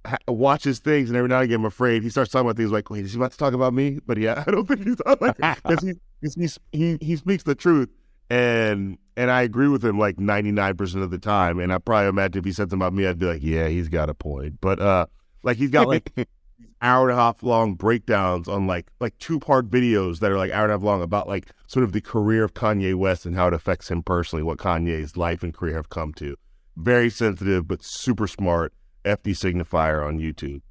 ha- 0.06 0.18
watch 0.28 0.64
his 0.64 0.80
things, 0.80 1.10
and 1.10 1.18
every 1.18 1.30
now 1.30 1.38
and 1.38 1.46
again, 1.46 1.60
I'm 1.62 1.66
afraid 1.66 2.04
he 2.04 2.10
starts 2.10 2.32
talking 2.32 2.46
about 2.48 2.58
things 2.58 2.72
like, 2.72 2.90
"Wait, 2.90 3.04
is 3.06 3.14
he 3.14 3.18
about 3.20 3.32
to 3.32 3.38
talk 3.38 3.54
about 3.54 3.74
me?" 3.74 4.00
But 4.06 4.18
yeah, 4.18 4.44
I 4.48 4.52
don't 4.52 4.68
think 4.68 4.84
he's 4.84 4.98
like 5.20 5.38
because 5.64 5.84
he, 5.84 5.94
he's- 6.38 6.60
he 6.72 6.98
he 7.02 7.16
speaks 7.16 7.44
the 7.44 7.56
truth, 7.56 7.90
and 8.30 8.98
and 9.18 9.30
I 9.32 9.42
agree 9.42 9.68
with 9.68 9.84
him 9.84 9.98
like 10.00 10.20
99 10.20 10.76
percent 10.78 11.04
of 11.04 11.12
the 11.12 11.18
time. 11.18 11.60
And 11.60 11.74
I 11.74 11.78
probably 11.80 12.10
imagine 12.10 12.40
if 12.40 12.46
he 12.46 12.52
said 12.52 12.70
something 12.70 12.78
about 12.80 12.94
me, 12.94 13.08
I'd 13.08 13.20
be 13.20 13.26
like, 13.26 13.44
"Yeah, 13.44 13.68
he's 13.68 13.90
got 13.90 14.10
a 14.10 14.14
point." 14.14 14.60
But 14.62 14.80
uh, 14.80 15.06
like 15.44 15.58
he's 15.58 15.72
got 15.72 15.88
like 15.88 16.12
hour 16.82 17.10
and 17.10 17.17
a 17.17 17.22
half 17.22 17.44
long 17.44 17.76
breakdowns 17.76 18.48
on 18.48 18.67
like 18.67 18.88
like 19.00 19.17
two 19.20 19.39
part 19.39 19.70
videos 19.70 20.20
that 20.20 20.32
are 20.32 20.38
like 20.38 20.52
hour 20.52 20.63
and 20.63 20.72
a 20.72 20.76
half 20.76 20.84
long 20.84 21.02
about 21.02 21.28
like 21.28 21.48
sort 21.67 21.84
of 21.84 21.91
the 21.91 22.02
career 22.02 22.44
of 22.44 22.54
Kanye 22.54 22.96
West 22.96 23.26
and 23.26 23.36
how 23.36 23.48
it 23.48 23.54
affects 23.54 23.89
him 23.89 24.04
personally, 24.04 24.44
what 24.44 24.58
Kanye's 24.58 25.15
life 25.15 25.44
and 25.44 25.54
career 25.54 25.76
have 25.76 25.89
come 25.89 26.13
to. 26.13 26.36
Very 26.76 27.10
sensitive 27.10 27.67
but 27.67 27.84
super 27.84 28.28
smart. 28.28 28.74
FD 29.04 29.32
signifier 29.32 30.06
on 30.06 30.20
YouTube. 30.20 30.62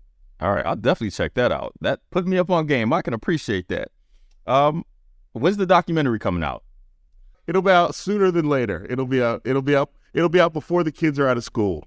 All 0.40 0.52
right, 0.54 0.64
I'll 0.64 0.76
definitely 0.76 1.10
check 1.10 1.34
that 1.34 1.52
out. 1.52 1.74
That 1.80 2.00
put 2.10 2.26
me 2.26 2.38
up 2.38 2.50
on 2.50 2.66
game. 2.66 2.92
I 2.92 3.02
can 3.02 3.12
appreciate 3.12 3.68
that. 3.68 3.88
Um, 4.46 4.84
when's 5.32 5.58
the 5.58 5.66
documentary 5.66 6.18
coming 6.18 6.42
out? 6.42 6.64
It'll 7.46 7.62
be 7.62 7.70
out 7.70 7.94
sooner 7.94 8.30
than 8.30 8.48
later. 8.48 8.86
It'll 8.88 9.06
be 9.06 9.22
out. 9.22 9.42
It'll 9.44 9.62
be 9.62 9.76
out. 9.76 9.90
It'll 10.14 10.28
be 10.28 10.40
out 10.40 10.52
before 10.52 10.82
the 10.82 10.92
kids 10.92 11.18
are 11.18 11.28
out 11.28 11.36
of 11.36 11.44
school. 11.44 11.84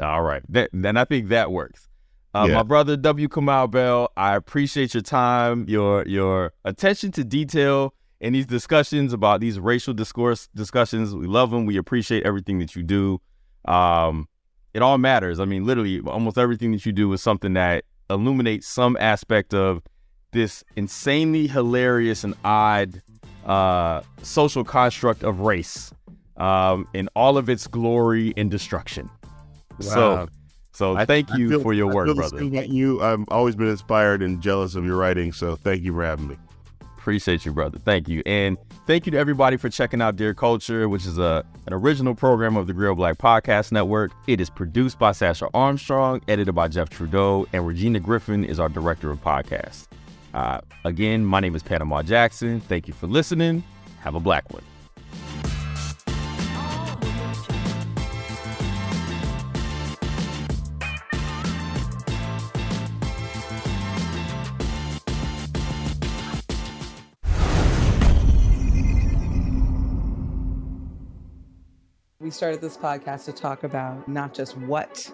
All 0.00 0.22
right, 0.22 0.42
that, 0.48 0.70
then 0.72 0.96
I 0.96 1.04
think 1.04 1.28
that 1.28 1.50
works. 1.50 1.88
Uh, 2.34 2.46
Yeah. 2.48 2.54
My 2.56 2.62
brother 2.62 2.96
W. 2.96 3.28
Kamau 3.28 3.70
Bell, 3.70 4.10
I 4.16 4.36
appreciate 4.36 4.94
your 4.94 5.02
time, 5.02 5.64
your 5.68 6.06
your 6.06 6.52
attention 6.64 7.10
to 7.12 7.24
detail 7.24 7.94
in 8.20 8.32
these 8.32 8.46
discussions 8.46 9.12
about 9.12 9.40
these 9.40 9.58
racial 9.58 9.94
discourse 9.94 10.48
discussions. 10.54 11.14
We 11.14 11.26
love 11.26 11.50
them. 11.50 11.66
We 11.66 11.76
appreciate 11.76 12.24
everything 12.24 12.58
that 12.58 12.74
you 12.76 12.82
do. 12.82 13.20
Um, 13.64 14.28
it 14.74 14.82
all 14.82 14.98
matters. 14.98 15.40
I 15.40 15.44
mean, 15.44 15.64
literally, 15.64 16.00
almost 16.00 16.36
everything 16.38 16.72
that 16.72 16.84
you 16.84 16.92
do 16.92 17.12
is 17.12 17.22
something 17.22 17.54
that 17.54 17.84
illuminates 18.10 18.66
some 18.66 18.96
aspect 19.00 19.54
of 19.54 19.82
this 20.32 20.62
insanely 20.76 21.46
hilarious 21.46 22.24
and 22.24 22.34
odd 22.44 23.02
uh, 23.46 24.02
social 24.22 24.64
construct 24.64 25.22
of 25.22 25.40
race 25.40 25.90
um, 26.36 26.86
in 26.92 27.08
all 27.16 27.38
of 27.38 27.48
its 27.48 27.66
glory 27.66 28.34
and 28.36 28.50
destruction. 28.50 29.08
Wow. 29.80 29.86
so 29.86 30.28
I- 30.96 31.04
thank 31.04 31.32
you 31.34 31.48
feel- 31.50 31.60
for 31.60 31.72
your 31.72 31.88
work, 31.92 32.14
brother. 32.14 32.38
you. 32.42 33.02
I've 33.02 33.24
always 33.28 33.56
been 33.56 33.68
inspired 33.68 34.22
and 34.22 34.40
jealous 34.40 34.74
of 34.74 34.84
your 34.84 34.96
writing. 34.96 35.32
So 35.32 35.56
thank 35.56 35.82
you 35.82 35.92
for 35.92 36.04
having 36.04 36.28
me. 36.28 36.36
Appreciate 36.98 37.46
you, 37.46 37.52
brother. 37.52 37.78
Thank 37.78 38.08
you. 38.08 38.22
And 38.26 38.58
thank 38.86 39.06
you 39.06 39.12
to 39.12 39.18
everybody 39.18 39.56
for 39.56 39.70
checking 39.70 40.02
out 40.02 40.16
Dear 40.16 40.34
Culture, 40.34 40.88
which 40.88 41.06
is 41.06 41.16
a, 41.16 41.42
an 41.66 41.72
original 41.72 42.14
program 42.14 42.56
of 42.56 42.66
the 42.66 42.74
Grio 42.74 42.94
Black 42.94 43.16
Podcast 43.16 43.72
Network. 43.72 44.12
It 44.26 44.40
is 44.40 44.50
produced 44.50 44.98
by 44.98 45.12
Sasha 45.12 45.48
Armstrong, 45.54 46.20
edited 46.28 46.54
by 46.54 46.68
Jeff 46.68 46.90
Trudeau, 46.90 47.46
and 47.52 47.66
Regina 47.66 47.98
Griffin 48.00 48.44
is 48.44 48.60
our 48.60 48.68
director 48.68 49.10
of 49.10 49.22
podcasts. 49.24 49.86
Uh, 50.34 50.60
again, 50.84 51.24
my 51.24 51.40
name 51.40 51.54
is 51.54 51.62
Panama 51.62 52.02
Jackson. 52.02 52.60
Thank 52.60 52.86
you 52.86 52.92
for 52.94 53.06
listening. 53.06 53.64
Have 54.00 54.14
a 54.14 54.20
black 54.20 54.52
one. 54.52 54.62
Started 72.38 72.60
this 72.60 72.76
podcast 72.76 73.24
to 73.24 73.32
talk 73.32 73.64
about 73.64 74.06
not 74.06 74.32
just 74.32 74.56
what 74.58 75.12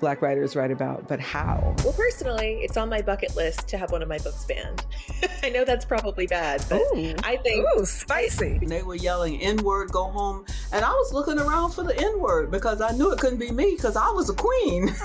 Black 0.00 0.22
writers 0.22 0.56
write 0.56 0.70
about, 0.70 1.06
but 1.06 1.20
how. 1.20 1.76
Well, 1.84 1.92
personally, 1.92 2.60
it's 2.62 2.78
on 2.78 2.88
my 2.88 3.02
bucket 3.02 3.36
list 3.36 3.68
to 3.68 3.76
have 3.76 3.92
one 3.92 4.00
of 4.00 4.08
my 4.08 4.16
books 4.16 4.46
banned. 4.46 4.86
I 5.42 5.50
know 5.50 5.66
that's 5.66 5.84
probably 5.84 6.26
bad, 6.26 6.64
but 6.70 6.80
I 7.24 7.36
think 7.36 7.66
Ooh, 7.76 7.84
spicy. 7.84 8.58
They 8.62 8.82
were 8.82 8.94
yelling 8.94 9.38
N 9.42 9.58
word, 9.58 9.92
go 9.92 10.04
home. 10.04 10.46
And 10.72 10.82
I 10.82 10.90
was 10.90 11.12
looking 11.12 11.38
around 11.38 11.72
for 11.72 11.84
the 11.84 11.94
N 11.94 12.18
word 12.18 12.50
because 12.50 12.80
I 12.80 12.92
knew 12.92 13.12
it 13.12 13.18
couldn't 13.18 13.38
be 13.38 13.50
me 13.50 13.74
because 13.76 13.94
I 13.94 14.08
was 14.08 14.30
a 14.30 14.34
queen. 14.34 14.94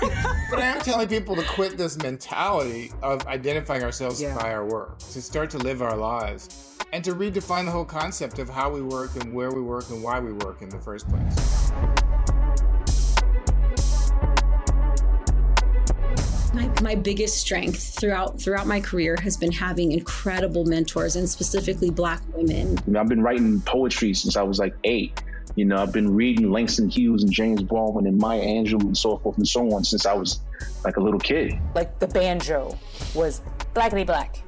But 0.50 0.60
I'm 0.60 0.80
telling 0.80 1.08
people 1.08 1.36
to 1.36 1.44
quit 1.44 1.76
this 1.76 1.98
mentality 1.98 2.90
of 3.02 3.26
identifying 3.26 3.82
ourselves 3.84 4.22
by 4.22 4.54
our 4.54 4.64
work, 4.64 4.98
to 4.98 5.20
start 5.20 5.50
to 5.50 5.58
live 5.58 5.82
our 5.82 5.94
lives, 5.94 6.67
and 6.92 7.04
to 7.04 7.14
redefine 7.14 7.64
the 7.64 7.70
whole 7.70 7.84
concept 7.84 8.38
of 8.38 8.48
how 8.48 8.70
we 8.70 8.82
work 8.82 9.14
and 9.16 9.32
where 9.32 9.52
we 9.52 9.60
work 9.60 9.88
and 9.90 10.02
why 10.02 10.20
we 10.20 10.32
work 10.32 10.62
in 10.62 10.68
the 10.68 10.78
first 10.78 11.06
place. 11.08 11.72
My, 16.54 16.66
my 16.82 16.94
biggest 16.94 17.38
strength 17.38 17.94
throughout 18.00 18.40
throughout 18.40 18.66
my 18.66 18.80
career 18.80 19.16
has 19.22 19.36
been 19.36 19.52
having 19.52 19.92
incredible 19.92 20.64
mentors 20.64 21.14
and 21.14 21.28
specifically 21.28 21.90
black 21.90 22.22
women. 22.32 22.78
You 22.86 22.94
know, 22.94 23.00
I've 23.00 23.08
been 23.08 23.22
writing 23.22 23.60
poetry 23.60 24.14
since 24.14 24.36
I 24.36 24.42
was 24.42 24.58
like 24.58 24.74
eight. 24.84 25.22
You 25.56 25.66
know, 25.66 25.76
I've 25.76 25.92
been 25.92 26.14
reading 26.14 26.50
Langston 26.50 26.88
Hughes 26.88 27.22
and 27.22 27.32
James 27.32 27.62
Baldwin 27.62 28.06
and 28.06 28.16
Maya 28.18 28.40
Angelou 28.42 28.80
and 28.80 28.96
so 28.96 29.18
forth 29.18 29.36
and 29.36 29.46
so 29.46 29.72
on 29.74 29.84
since 29.84 30.06
I 30.06 30.14
was 30.14 30.40
like 30.84 30.96
a 30.96 31.00
little 31.00 31.20
kid. 31.20 31.58
like 31.74 31.98
the 31.98 32.06
banjo 32.06 32.76
was 33.14 33.42
blackity 33.74 34.06
black, 34.06 34.42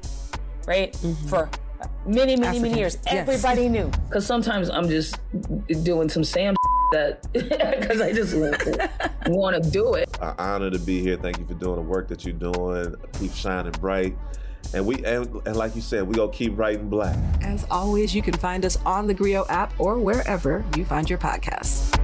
right? 0.67 0.93
Mm-hmm. 0.93 1.27
For 1.27 1.49
many, 2.05 2.35
many, 2.35 2.59
many 2.59 2.77
years. 2.77 2.97
Everybody 3.07 3.69
knew. 3.69 3.89
Because 4.07 4.25
sometimes 4.25 4.69
I'm 4.69 4.89
just 4.89 5.17
doing 5.83 6.09
some 6.09 6.23
Sam 6.23 6.55
that 6.91 7.25
because 7.33 8.01
I 8.01 8.11
just 8.13 8.35
want 8.35 9.63
to 9.63 9.69
do 9.71 9.93
it. 9.95 10.09
An 10.21 10.35
honor 10.37 10.69
to 10.69 10.79
be 10.79 11.01
here. 11.01 11.17
Thank 11.17 11.39
you 11.39 11.45
for 11.45 11.53
doing 11.53 11.75
the 11.75 11.81
work 11.81 12.07
that 12.09 12.25
you're 12.25 12.33
doing. 12.33 12.95
Keep 13.19 13.33
shining 13.33 13.71
bright. 13.73 14.17
And 14.73 14.85
we 14.85 15.03
and, 15.05 15.27
and 15.45 15.55
like 15.55 15.75
you 15.75 15.81
said, 15.81 16.07
we 16.07 16.15
gonna 16.15 16.31
keep 16.31 16.57
writing 16.57 16.87
black. 16.87 17.17
As 17.41 17.65
always, 17.71 18.13
you 18.15 18.21
can 18.21 18.33
find 18.35 18.63
us 18.63 18.77
on 18.85 19.07
the 19.07 19.13
Grio 19.13 19.45
app 19.49 19.73
or 19.79 19.97
wherever 19.97 20.63
you 20.77 20.85
find 20.85 21.09
your 21.09 21.19
podcasts. 21.19 21.97